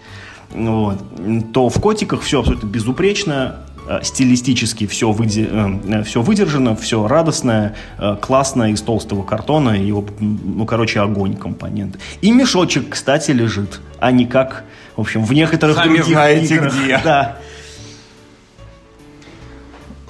[0.50, 0.98] Вот.
[1.52, 3.56] То в котиках все абсолютно безупречно,
[3.86, 9.92] э, стилистически все, выде, э, все выдержано, все радостное, э, классное из толстого картона, и,
[9.92, 11.98] ну, короче, огонь компонент.
[12.22, 14.64] И мешочек, кстати, лежит, а не как,
[14.96, 16.74] в общем, в некоторых Сами других знаете играх.
[16.74, 17.00] где.
[17.04, 17.36] Да.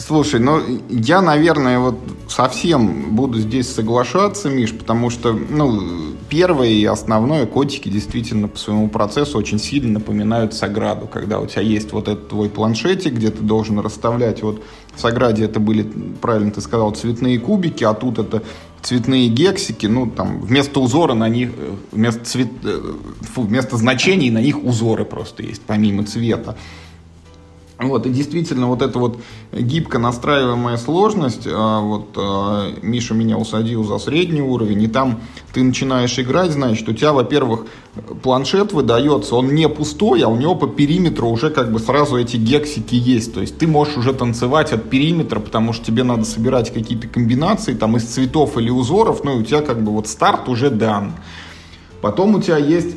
[0.08, 1.98] Слушай, ну я, наверное, вот
[2.28, 5.82] совсем буду здесь соглашаться, Миш, потому что, ну,
[6.30, 11.60] первое и основное, котики действительно по своему процессу очень сильно напоминают Саграду, когда у тебя
[11.60, 14.62] есть вот этот твой планшетик, где ты должен расставлять, вот
[14.96, 15.82] в Саграде это были,
[16.22, 18.42] правильно ты сказал, цветные кубики, а тут это
[18.80, 22.94] цветные гексики, ну, там, вместо узора на них, э, вместо, цвет, э,
[23.34, 26.56] фу, вместо значений на них узоры просто есть, помимо цвета.
[27.78, 29.20] Вот, и действительно, вот эта вот
[29.52, 35.20] гибко настраиваемая сложность, а, вот а, Миша меня усадил за средний уровень, и там
[35.52, 37.66] ты начинаешь играть, значит, у тебя, во-первых,
[38.24, 42.36] планшет выдается, он не пустой, а у него по периметру уже как бы сразу эти
[42.36, 46.74] гексики есть, то есть ты можешь уже танцевать от периметра, потому что тебе надо собирать
[46.74, 50.48] какие-то комбинации там из цветов или узоров, ну и у тебя как бы вот старт
[50.48, 51.12] уже дан.
[52.00, 52.96] Потом у тебя есть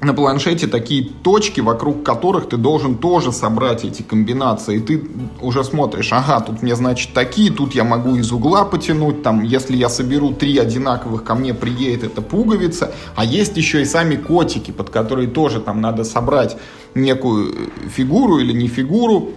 [0.00, 4.76] на планшете такие точки, вокруг которых ты должен тоже собрать эти комбинации.
[4.76, 5.02] И ты
[5.40, 9.76] уже смотришь, ага, тут мне, значит, такие, тут я могу из угла потянуть, там, если
[9.76, 14.70] я соберу три одинаковых, ко мне приедет эта пуговица, а есть еще и сами котики,
[14.70, 16.56] под которые тоже там надо собрать
[16.94, 17.54] некую
[17.88, 19.30] фигуру или не фигуру,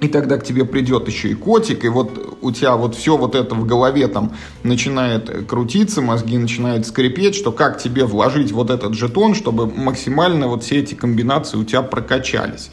[0.00, 3.34] и тогда к тебе придет еще и котик, и вот у тебя вот все вот
[3.34, 4.32] это в голове там
[4.62, 10.64] начинает крутиться, мозги начинают скрипеть, что как тебе вложить вот этот жетон, чтобы максимально вот
[10.64, 12.70] все эти комбинации у тебя прокачались.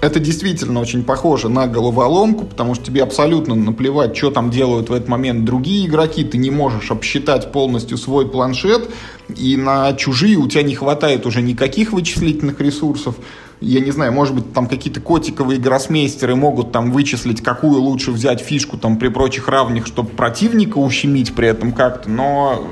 [0.00, 4.92] Это действительно очень похоже на головоломку, потому что тебе абсолютно наплевать, что там делают в
[4.92, 6.22] этот момент другие игроки.
[6.22, 8.88] Ты не можешь обсчитать полностью свой планшет,
[9.34, 13.16] и на чужие у тебя не хватает уже никаких вычислительных ресурсов
[13.60, 18.40] я не знаю, может быть, там какие-то котиковые гроссмейстеры могут там вычислить, какую лучше взять
[18.40, 22.66] фишку там при прочих равных, чтобы противника ущемить при этом как-то, но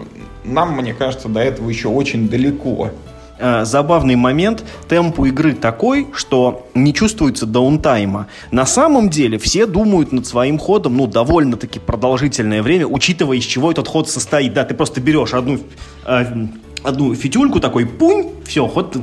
[0.44, 2.90] нам, мне кажется, до этого еще очень далеко.
[3.38, 8.28] Э, забавный момент, темп у игры такой, что не чувствуется даунтайма.
[8.50, 13.70] На самом деле все думают над своим ходом, ну, довольно-таки продолжительное время, учитывая, из чего
[13.70, 14.54] этот ход состоит.
[14.54, 15.58] Да, ты просто берешь одну,
[16.06, 16.46] э,
[16.82, 18.96] одну фитюльку, такой пунь, все, ход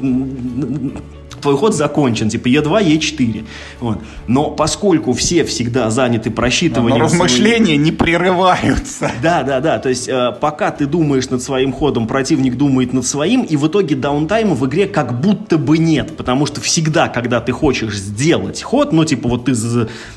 [1.43, 3.45] твой ход закончен, типа Е2, Е4.
[3.79, 3.99] Вот.
[4.27, 6.99] Но поскольку все всегда заняты просчитыванием...
[6.99, 7.81] Но размышления своих...
[7.81, 9.11] не прерываются.
[9.21, 9.79] Да, да, да.
[9.79, 13.67] То есть э, пока ты думаешь над своим ходом, противник думает над своим, и в
[13.67, 16.17] итоге даунтайма в игре как будто бы нет.
[16.17, 19.53] Потому что всегда, когда ты хочешь сделать ход, ну, типа вот ты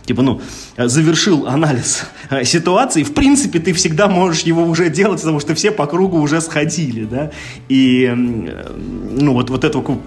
[0.04, 0.40] типа, ну,
[0.76, 5.70] завершил анализ э, ситуации, в принципе, ты всегда можешь его уже делать, потому что все
[5.70, 7.30] по кругу уже сходили, да.
[7.68, 9.98] И, э, ну, вот, вот этого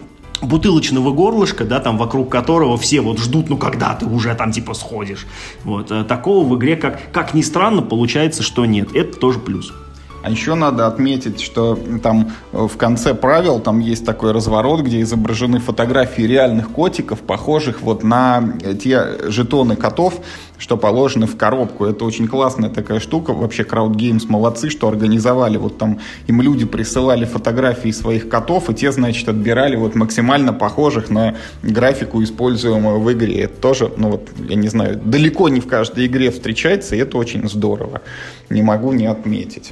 [0.42, 4.74] бутылочного горлышка, да, там вокруг которого все вот ждут, ну когда ты уже там типа
[4.74, 5.28] сходишь.
[5.64, 8.96] Вот э, такого в игре, как, как ни странно, получается, что нет.
[8.96, 9.74] Это тоже плюс.
[10.22, 15.02] А еще надо отметить, что там э, в конце правил там есть такой разворот, где
[15.02, 20.20] изображены фотографии реальных котиков, похожих вот на э, те жетоны котов,
[20.58, 21.86] что положены в коробку.
[21.86, 23.32] Это очень классная такая штука.
[23.34, 25.56] Вообще Crowd Games молодцы, что организовали.
[25.56, 31.10] Вот там им люди присылали фотографии своих котов, и те, значит, отбирали вот максимально похожих
[31.10, 33.44] на графику, используемую в игре.
[33.44, 37.18] Это тоже, ну вот, я не знаю, далеко не в каждой игре встречается, и это
[37.18, 38.02] очень здорово.
[38.50, 39.72] Не могу не отметить.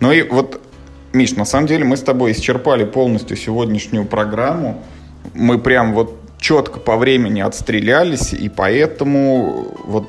[0.00, 0.60] Ну и вот,
[1.12, 4.82] Миш, на самом деле мы с тобой исчерпали полностью сегодняшнюю программу.
[5.34, 10.06] Мы прям вот четко по времени отстрелялись, и поэтому вот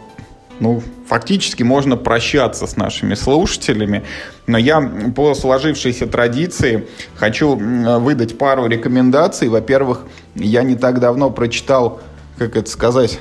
[0.60, 4.04] ну, фактически можно прощаться с нашими слушателями.
[4.46, 4.82] Но я
[5.16, 9.48] по сложившейся традиции хочу выдать пару рекомендаций.
[9.48, 10.02] Во-первых,
[10.36, 12.02] я не так давно прочитал,
[12.38, 13.20] как это сказать,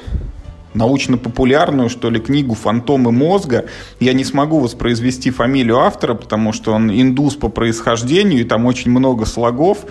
[0.78, 3.66] научно-популярную, что ли, книгу «Фантомы мозга».
[4.00, 8.90] Я не смогу воспроизвести фамилию автора, потому что он индус по происхождению, и там очень
[8.90, 9.84] много слогов.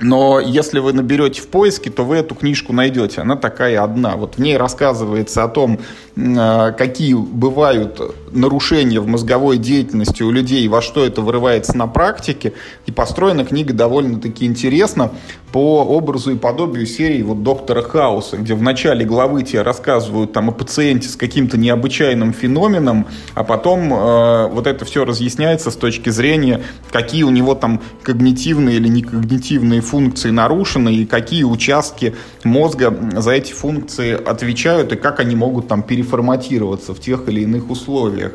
[0.00, 3.22] Но если вы наберете в поиске, то вы эту книжку найдете.
[3.22, 4.16] Она такая одна.
[4.16, 5.78] Вот в ней рассказывается о том,
[6.16, 8.00] а, какие бывают
[8.36, 12.52] нарушения в мозговой деятельности у людей, во что это вырывается на практике.
[12.86, 15.10] И построена книга довольно-таки интересно
[15.52, 20.50] по образу и подобию серии вот «Доктора Хауса», где в начале главы тебе рассказывают там
[20.50, 26.10] о пациенте с каким-то необычайным феноменом, а потом э, вот это все разъясняется с точки
[26.10, 32.14] зрения, какие у него там когнитивные или некогнитивные функции нарушены и какие участки
[32.44, 37.70] мозга за эти функции отвечают и как они могут там переформатироваться в тех или иных
[37.70, 38.25] условиях.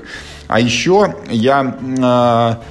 [0.47, 2.63] А еще я э,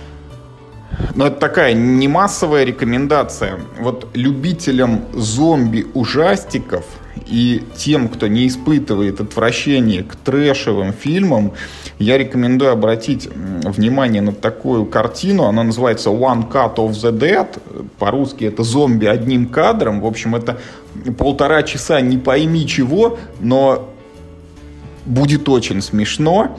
[1.15, 3.59] но это такая не массовая рекомендация.
[3.79, 6.85] Вот любителям зомби-ужастиков
[7.27, 11.53] и тем, кто не испытывает отвращения к трэшевым фильмам,
[11.99, 15.45] я рекомендую обратить внимание на такую картину.
[15.45, 17.49] Она называется One Cut of the Dead.
[17.99, 20.01] По-русски это зомби одним кадром.
[20.01, 20.59] В общем, это
[21.19, 23.91] полтора часа не пойми чего, но
[25.07, 26.59] будет очень смешно.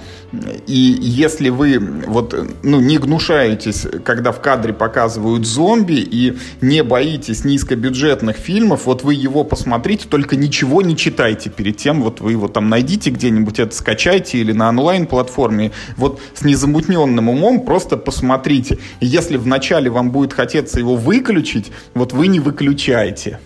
[0.67, 1.77] И если вы
[2.07, 9.03] вот, ну, не гнушаетесь, когда в кадре показывают зомби, и не боитесь низкобюджетных фильмов, вот
[9.03, 13.59] вы его посмотрите, только ничего не читайте перед тем, вот вы его там найдите где-нибудь,
[13.59, 18.77] это скачайте или на онлайн-платформе, вот с незамутненным умом просто посмотрите.
[18.99, 23.39] И если вначале вам будет хотеться его выключить, вот вы не выключайте.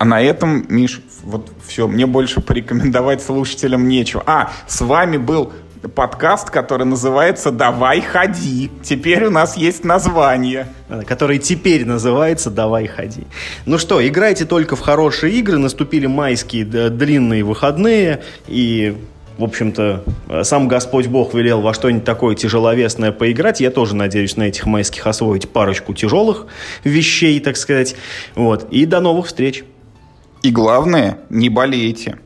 [0.00, 4.22] А на этом, Миш, вот все, мне больше порекомендовать слушателям нечего.
[4.24, 5.52] А, с вами был
[5.94, 8.70] подкаст, который называется «Давай ходи».
[8.82, 10.68] Теперь у нас есть название.
[11.06, 13.24] Который теперь называется «Давай ходи».
[13.66, 15.58] Ну что, играйте только в хорошие игры.
[15.58, 18.22] Наступили майские длинные выходные.
[18.48, 18.96] И
[19.36, 20.04] в общем-то,
[20.44, 23.60] сам Господь Бог велел во что-нибудь такое тяжеловесное поиграть.
[23.60, 26.46] Я тоже надеюсь на этих майских освоить парочку тяжелых
[26.84, 27.96] вещей, так сказать.
[28.34, 28.66] Вот.
[28.70, 29.64] И до новых встреч.
[30.42, 32.18] И главное, не болейте.